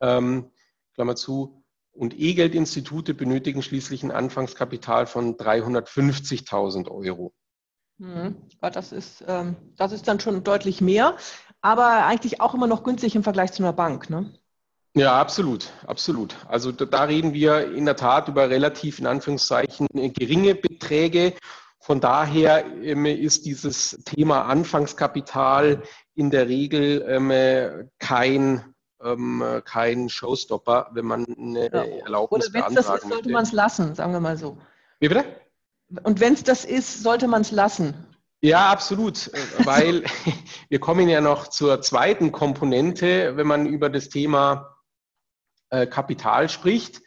Ähm, 0.00 0.50
Klammer 0.94 1.16
zu. 1.16 1.64
Und 1.92 2.18
E-Geldinstitute 2.18 3.14
benötigen 3.14 3.62
schließlich 3.62 4.04
ein 4.04 4.12
Anfangskapital 4.12 5.06
von 5.06 5.36
350.000 5.36 6.88
Euro. 6.88 7.34
Mhm. 7.98 8.36
Das 8.60 8.92
ist, 8.92 9.24
ähm, 9.26 9.56
das 9.76 9.92
ist 9.92 10.08
dann 10.08 10.20
schon 10.20 10.44
deutlich 10.44 10.80
mehr, 10.80 11.16
aber 11.60 12.06
eigentlich 12.06 12.40
auch 12.40 12.54
immer 12.54 12.66
noch 12.66 12.84
günstig 12.84 13.16
im 13.16 13.22
Vergleich 13.22 13.52
zu 13.52 13.62
einer 13.62 13.72
Bank. 13.72 14.08
Ne? 14.08 14.32
Ja, 14.94 15.20
absolut, 15.20 15.70
absolut. 15.86 16.34
Also 16.48 16.72
da, 16.72 16.84
da, 16.84 17.04
reden 17.04 17.32
wir 17.32 17.72
in 17.72 17.84
der 17.84 17.96
Tat 17.96 18.28
über 18.28 18.50
relativ 18.50 18.98
in 18.98 19.06
Anführungszeichen 19.06 19.86
geringe 19.92 20.56
Beträge. 20.56 21.34
Von 21.78 22.00
daher 22.00 22.64
ähm, 22.82 23.06
ist 23.06 23.46
dieses 23.46 23.98
Thema 24.04 24.46
Anfangskapital 24.46 25.82
in 26.14 26.30
der 26.30 26.48
Regel 26.48 27.04
ähm, 27.08 27.88
kein, 27.98 28.74
ähm, 29.02 29.62
kein 29.64 30.08
Showstopper, 30.08 30.90
wenn 30.92 31.06
man 31.06 31.24
eine 31.38 31.70
ja. 31.72 31.84
Erlaubnis 32.04 32.50
Oder 32.50 32.66
wenn 32.66 32.76
es 32.76 32.86
das 32.86 33.02
ist, 33.02 33.08
sollte 33.08 33.30
man 33.30 33.42
es 33.44 33.52
lassen, 33.52 33.94
sagen 33.94 34.12
wir 34.12 34.20
mal 34.20 34.36
so. 34.36 34.58
Wie 34.98 35.08
bitte? 35.08 35.24
Und 36.02 36.20
wenn 36.20 36.34
es 36.34 36.42
das 36.42 36.64
ist, 36.64 37.02
sollte 37.02 37.28
man 37.28 37.42
es 37.42 37.52
lassen. 37.52 37.94
Ja, 38.42 38.70
absolut, 38.70 39.30
weil 39.64 40.04
wir 40.68 40.80
kommen 40.80 41.08
ja 41.08 41.20
noch 41.20 41.48
zur 41.48 41.80
zweiten 41.82 42.32
Komponente, 42.32 43.36
wenn 43.36 43.46
man 43.46 43.66
über 43.66 43.90
das 43.90 44.08
Thema 44.08 44.69
äh, 45.70 45.86
Kapital 45.86 46.48
spricht. 46.48 47.00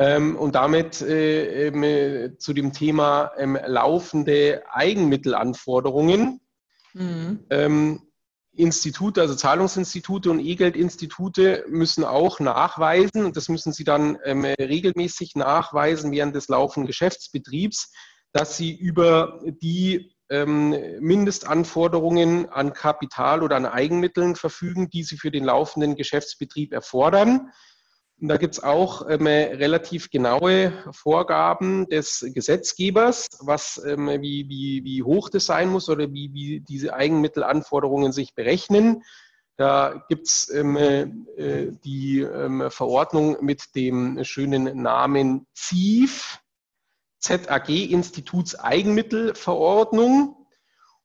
Ähm, 0.00 0.36
und 0.36 0.54
damit 0.54 1.00
äh, 1.02 1.66
äh, 1.66 2.38
zu 2.38 2.52
dem 2.52 2.72
Thema 2.72 3.32
ähm, 3.36 3.58
laufende 3.66 4.62
Eigenmittelanforderungen. 4.70 6.40
Mhm. 6.94 7.44
Ähm, 7.50 8.02
Institute, 8.52 9.20
also 9.20 9.34
Zahlungsinstitute 9.34 10.30
und 10.30 10.40
E-Geldinstitute 10.40 11.64
müssen 11.68 12.04
auch 12.04 12.40
nachweisen, 12.40 13.24
und 13.24 13.36
das 13.36 13.48
müssen 13.48 13.72
sie 13.72 13.84
dann 13.84 14.18
ähm, 14.24 14.44
regelmäßig 14.44 15.36
nachweisen 15.36 16.10
während 16.12 16.34
des 16.34 16.48
laufenden 16.48 16.86
Geschäftsbetriebs, 16.86 17.92
dass 18.32 18.56
sie 18.56 18.74
über 18.74 19.40
die 19.44 20.14
ähm, 20.30 20.76
Mindestanforderungen 21.00 22.48
an 22.48 22.72
Kapital 22.72 23.42
oder 23.42 23.56
an 23.56 23.66
Eigenmitteln 23.66 24.36
verfügen, 24.36 24.90
die 24.90 25.04
sie 25.04 25.16
für 25.16 25.30
den 25.30 25.44
laufenden 25.44 25.96
Geschäftsbetrieb 25.96 26.72
erfordern. 26.72 27.50
Da 28.20 28.36
gibt 28.36 28.54
es 28.54 28.64
auch 28.64 29.08
ähm, 29.08 29.28
relativ 29.28 30.10
genaue 30.10 30.72
Vorgaben 30.90 31.88
des 31.88 32.28
Gesetzgebers, 32.34 33.28
was, 33.40 33.80
ähm, 33.86 34.08
wie, 34.08 34.48
wie, 34.48 34.82
wie 34.82 35.04
hoch 35.04 35.28
das 35.28 35.46
sein 35.46 35.68
muss 35.68 35.88
oder 35.88 36.12
wie, 36.12 36.32
wie 36.32 36.58
diese 36.60 36.94
Eigenmittelanforderungen 36.94 38.10
sich 38.10 38.34
berechnen. 38.34 39.04
Da 39.56 40.04
gibt 40.08 40.26
es 40.26 40.52
ähm, 40.52 40.76
äh, 41.36 41.68
die 41.84 42.18
ähm, 42.20 42.68
Verordnung 42.70 43.36
mit 43.40 43.76
dem 43.76 44.24
schönen 44.24 44.82
Namen 44.82 45.46
ZIF, 45.54 46.40
ZAG 47.20 47.68
Institutseigenmittelverordnung. 47.68 50.34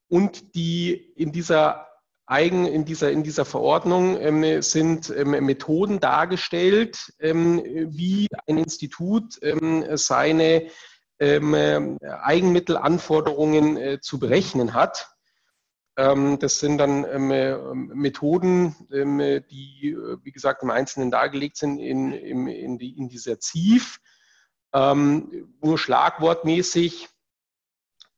Und 0.08 0.56
die 0.56 0.94
in 1.16 1.32
dieser 1.32 1.93
eigen 2.26 2.66
in 2.66 2.86
dieser, 2.86 3.12
in 3.12 3.24
dieser 3.24 3.46
Verordnung 3.46 4.20
ähm, 4.20 4.62
sind 4.62 5.10
ähm, 5.10 5.32
Methoden 5.46 6.00
dargestellt, 6.00 7.14
ähm, 7.20 7.62
wie 7.66 8.28
ein 8.48 8.58
Institut 8.58 9.40
ähm, 9.42 9.86
seine 9.98 10.68
ähm, 11.20 11.98
Eigenmittelanforderungen 12.02 13.78
äh, 13.78 14.00
zu 14.02 14.20
berechnen 14.20 14.74
hat. 14.74 15.10
Ähm, 15.98 16.40
das 16.40 16.60
sind 16.60 16.80
dann 16.80 17.02
Methoden, 17.94 18.76
die, 18.90 19.96
wie 20.24 20.32
gesagt, 20.32 20.64
im 20.64 20.72
Einzelnen 20.72 21.12
dargelegt 21.12 21.58
sind 21.58 21.78
in, 21.78 22.12
in, 22.14 22.48
in, 22.48 22.78
die, 22.80 22.98
in 22.98 23.10
dieser 23.10 23.40
ZIF. 23.40 24.00
nur 24.74 25.78
schlagwortmäßig 25.78 27.13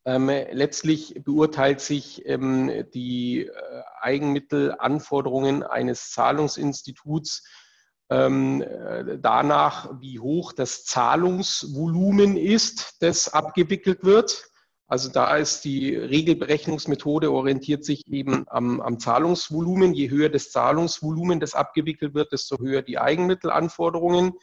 ähm, 0.05 0.27
letztlich 0.27 1.21
beurteilt 1.23 1.81
sich 1.81 2.25
ähm, 2.27 2.85
die 2.93 3.47
äh, 3.47 3.51
Eigenmittelanforderungen 3.99 5.63
eines 5.63 6.11
Zahlungsinstituts 6.11 7.43
ähm, 8.11 8.61
äh, 8.61 9.17
danach, 9.19 9.89
wie 9.99 10.19
hoch 10.19 10.53
das 10.53 10.85
Zahlungsvolumen 10.85 12.37
ist, 12.37 12.97
das 12.99 13.33
abgewickelt 13.33 14.03
wird. 14.03 14.45
Also 14.87 15.09
da 15.09 15.35
ist 15.37 15.65
die 15.65 15.95
Regelberechnungsmethode 15.95 17.31
orientiert 17.31 17.83
sich 17.83 18.05
eben 18.07 18.45
am, 18.47 18.81
am 18.81 18.99
Zahlungsvolumen. 18.99 19.95
Je 19.95 20.11
höher 20.11 20.29
das 20.29 20.51
Zahlungsvolumen, 20.51 21.39
das 21.39 21.55
abgewickelt 21.55 22.13
wird, 22.13 22.31
desto 22.31 22.59
höher 22.59 22.83
die 22.83 22.99
Eigenmittelanforderungen. 22.99 24.33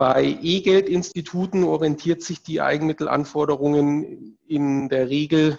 Bei 0.00 0.38
E-Geldinstituten 0.40 1.62
orientiert 1.62 2.22
sich 2.22 2.42
die 2.42 2.62
Eigenmittelanforderungen 2.62 4.38
in 4.46 4.88
der 4.88 5.10
Regel 5.10 5.58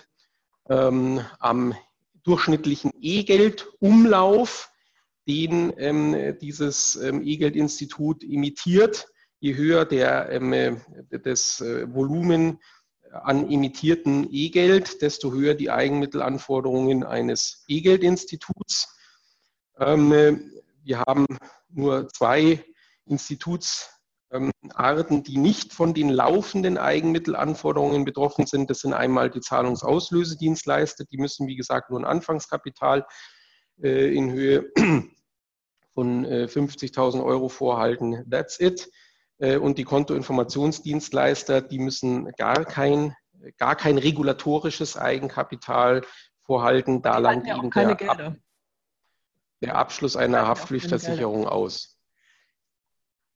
ähm, 0.67 1.21
am 1.37 1.75
durchschnittlichen 2.23 2.91
E-Geldumlauf, 2.99 4.71
den 5.27 5.71
ähm, 5.77 6.39
dieses 6.41 6.95
ähm, 6.95 7.21
E-Geldinstitut 7.23 8.23
imitiert. 8.23 9.09
je 9.41 9.53
höher 9.53 9.85
der, 9.85 10.31
ähm, 10.31 10.81
das 11.11 11.61
äh, 11.61 11.93
Volumen 11.93 12.57
an 13.11 13.47
emittierten 13.47 14.27
E-Geld, 14.31 15.03
desto 15.03 15.31
höher 15.31 15.53
die 15.53 15.69
Eigenmittelanforderungen 15.69 17.03
eines 17.03 17.63
E-Geldinstituts. 17.67 18.97
Ähm, 19.77 20.51
wir 20.83 20.99
haben 21.01 21.27
nur 21.69 22.09
zwei 22.09 22.65
Institutsarten, 24.31 25.23
die 25.23 25.37
nicht 25.37 25.73
von 25.73 25.93
den 25.93 26.09
laufenden 26.09 26.77
Eigenmittelanforderungen 26.77 28.05
betroffen 28.05 28.45
sind. 28.45 28.69
Das 28.69 28.79
sind 28.79 28.93
einmal 28.93 29.29
die 29.29 29.41
Zahlungsauslösedienstleister, 29.41 31.05
die 31.05 31.17
müssen, 31.17 31.47
wie 31.47 31.55
gesagt, 31.55 31.89
nur 31.89 31.99
ein 31.99 32.05
Anfangskapital 32.05 33.05
äh, 33.81 34.15
in 34.15 34.31
Höhe 34.31 34.71
von 35.93 36.25
50.000 36.25 37.17
äh, 37.17 37.21
Euro 37.21 37.49
vorhalten. 37.49 38.25
That's 38.29 38.59
it. 38.59 38.89
Äh, 39.39 39.57
und 39.57 39.77
die 39.77 39.83
Kontoinformationsdienstleister, 39.83 41.61
die 41.61 41.79
müssen 41.79 42.31
gar 42.33 42.63
kein, 42.65 43.15
gar 43.57 43.75
kein 43.75 43.97
regulatorisches 43.97 44.97
Eigenkapital 44.97 46.03
vorhalten. 46.43 47.01
Da 47.01 47.17
langt 47.17 47.47
eben 47.47 47.69
der, 47.71 48.09
Ab, 48.09 48.35
der, 49.61 49.75
Abschluss 49.75 50.15
einer 50.15 50.47
Haftpflichtversicherung 50.47 51.47
aus. 51.47 51.90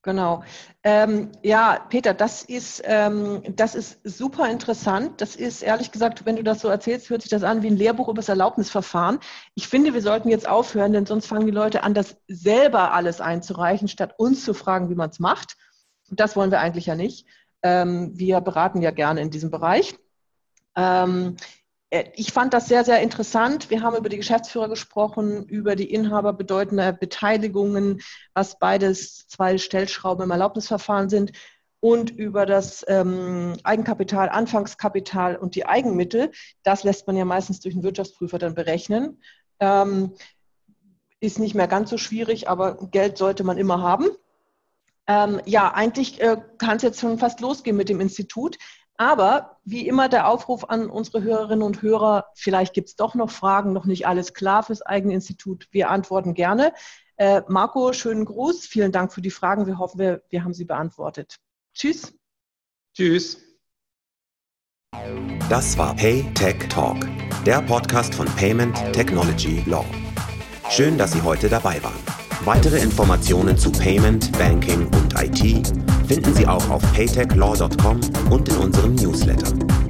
Genau. 0.05 0.43
Ähm, 0.83 1.31
ja, 1.41 1.83
Peter, 1.89 2.13
das 2.13 2.43
ist, 2.43 2.83
ähm, 2.85 3.41
das 3.55 3.73
ist 3.73 3.99
super 4.03 4.47
interessant. 4.51 5.19
Das 5.19 5.35
ist 5.35 5.63
ehrlich 5.63 5.91
gesagt, 5.91 6.27
wenn 6.27 6.35
du 6.35 6.43
das 6.43 6.61
so 6.61 6.67
erzählst, 6.67 7.09
hört 7.09 7.23
sich 7.23 7.31
das 7.31 7.41
an 7.41 7.63
wie 7.63 7.67
ein 7.67 7.75
Lehrbuch 7.75 8.07
über 8.07 8.17
das 8.17 8.29
Erlaubnisverfahren. 8.29 9.17
Ich 9.55 9.67
finde, 9.67 9.95
wir 9.95 10.03
sollten 10.03 10.29
jetzt 10.29 10.47
aufhören, 10.47 10.93
denn 10.93 11.07
sonst 11.07 11.25
fangen 11.25 11.47
die 11.47 11.51
Leute 11.51 11.81
an, 11.81 11.95
das 11.95 12.17
selber 12.27 12.93
alles 12.93 13.19
einzureichen, 13.19 13.87
statt 13.87 14.13
uns 14.19 14.45
zu 14.45 14.53
fragen, 14.53 14.91
wie 14.91 14.95
man 14.95 15.09
es 15.09 15.19
macht. 15.19 15.57
Das 16.11 16.35
wollen 16.35 16.51
wir 16.51 16.59
eigentlich 16.59 16.85
ja 16.85 16.93
nicht. 16.93 17.25
Ähm, 17.63 18.11
wir 18.13 18.39
beraten 18.41 18.83
ja 18.83 18.91
gerne 18.91 19.21
in 19.21 19.31
diesem 19.31 19.49
Bereich. 19.49 19.95
Äh, 21.95 22.11
ich 22.15 22.31
fand 22.33 22.53
das 22.53 22.67
sehr, 22.67 22.83
sehr 22.83 23.01
interessant. 23.01 23.69
Wir 23.69 23.81
haben 23.81 23.95
über 23.95 24.09
die 24.09 24.17
Geschäftsführer 24.17 24.69
gesprochen, 24.69 25.45
über 25.45 25.75
die 25.75 25.91
Inhaber 25.91 26.33
bedeutender 26.33 26.91
Beteiligungen, 26.91 28.01
was 28.33 28.59
beides 28.59 29.27
zwei 29.27 29.57
Stellschrauben 29.57 30.23
im 30.25 30.31
Erlaubnisverfahren 30.31 31.09
sind 31.09 31.31
und 31.79 32.09
über 32.11 32.45
das 32.45 32.83
ähm, 32.87 33.53
Eigenkapital, 33.63 34.29
Anfangskapital 34.29 35.35
und 35.35 35.55
die 35.55 35.65
Eigenmittel. 35.65 36.31
Das 36.63 36.83
lässt 36.83 37.07
man 37.07 37.15
ja 37.15 37.25
meistens 37.25 37.59
durch 37.61 37.75
einen 37.75 37.83
Wirtschaftsprüfer 37.83 38.39
dann 38.39 38.55
berechnen. 38.55 39.21
Ähm, 39.59 40.13
ist 41.21 41.39
nicht 41.39 41.55
mehr 41.55 41.67
ganz 41.67 41.89
so 41.89 41.97
schwierig, 41.97 42.49
aber 42.49 42.89
Geld 42.89 43.17
sollte 43.17 43.43
man 43.43 43.57
immer 43.57 43.81
haben. 43.81 44.07
Ähm, 45.07 45.39
ja, 45.45 45.71
eigentlich 45.73 46.19
äh, 46.19 46.37
kann 46.57 46.77
es 46.77 46.83
jetzt 46.83 46.99
schon 46.99 47.19
fast 47.19 47.39
losgehen 47.39 47.77
mit 47.77 47.89
dem 47.89 48.01
Institut. 48.01 48.57
Aber 48.97 49.57
wie 49.65 49.87
immer 49.87 50.07
der 50.07 50.27
Aufruf 50.27 50.69
an 50.69 50.89
unsere 50.89 51.21
Hörerinnen 51.21 51.63
und 51.63 51.81
Hörer, 51.81 52.27
vielleicht 52.33 52.73
gibt 52.73 52.89
es 52.89 52.95
doch 52.95 53.13
noch 53.15 53.29
Fragen, 53.29 53.73
noch 53.73 53.85
nicht 53.85 54.07
alles 54.07 54.33
klar 54.33 54.63
fürs 54.63 54.81
eigene 54.81 55.13
Institut. 55.13 55.67
Wir 55.71 55.89
antworten 55.89 56.33
gerne. 56.33 56.73
Äh, 57.17 57.41
Marco, 57.47 57.91
schönen 57.93 58.25
Gruß. 58.25 58.65
Vielen 58.65 58.91
Dank 58.91 59.11
für 59.11 59.21
die 59.21 59.31
Fragen. 59.31 59.67
Wir 59.67 59.79
hoffen, 59.79 59.99
wir, 59.99 60.21
wir 60.29 60.43
haben 60.43 60.53
sie 60.53 60.65
beantwortet. 60.65 61.37
Tschüss. 61.73 62.13
Tschüss. 62.95 63.41
Das 65.49 65.77
war 65.77 65.93
Pay 65.95 66.23
Tech 66.33 66.69
Talk, 66.69 66.97
der 67.45 67.61
Podcast 67.61 68.15
von 68.15 68.27
Payment 68.27 68.75
Technology 68.93 69.61
Law. 69.65 69.85
Schön, 70.69 70.97
dass 70.97 71.11
Sie 71.11 71.21
heute 71.21 71.49
dabei 71.49 71.83
waren. 71.83 71.99
Weitere 72.45 72.79
Informationen 72.79 73.57
zu 73.57 73.71
Payment, 73.71 74.31
Banking 74.37 74.87
und 74.87 75.13
IT 75.21 75.84
finden 76.05 76.33
Sie 76.35 76.47
auch 76.47 76.69
auf 76.69 76.81
paytechlaw.com 76.93 77.99
und 78.29 78.49
in 78.49 78.57
unserem 78.57 78.95
Newsletter. 78.95 79.84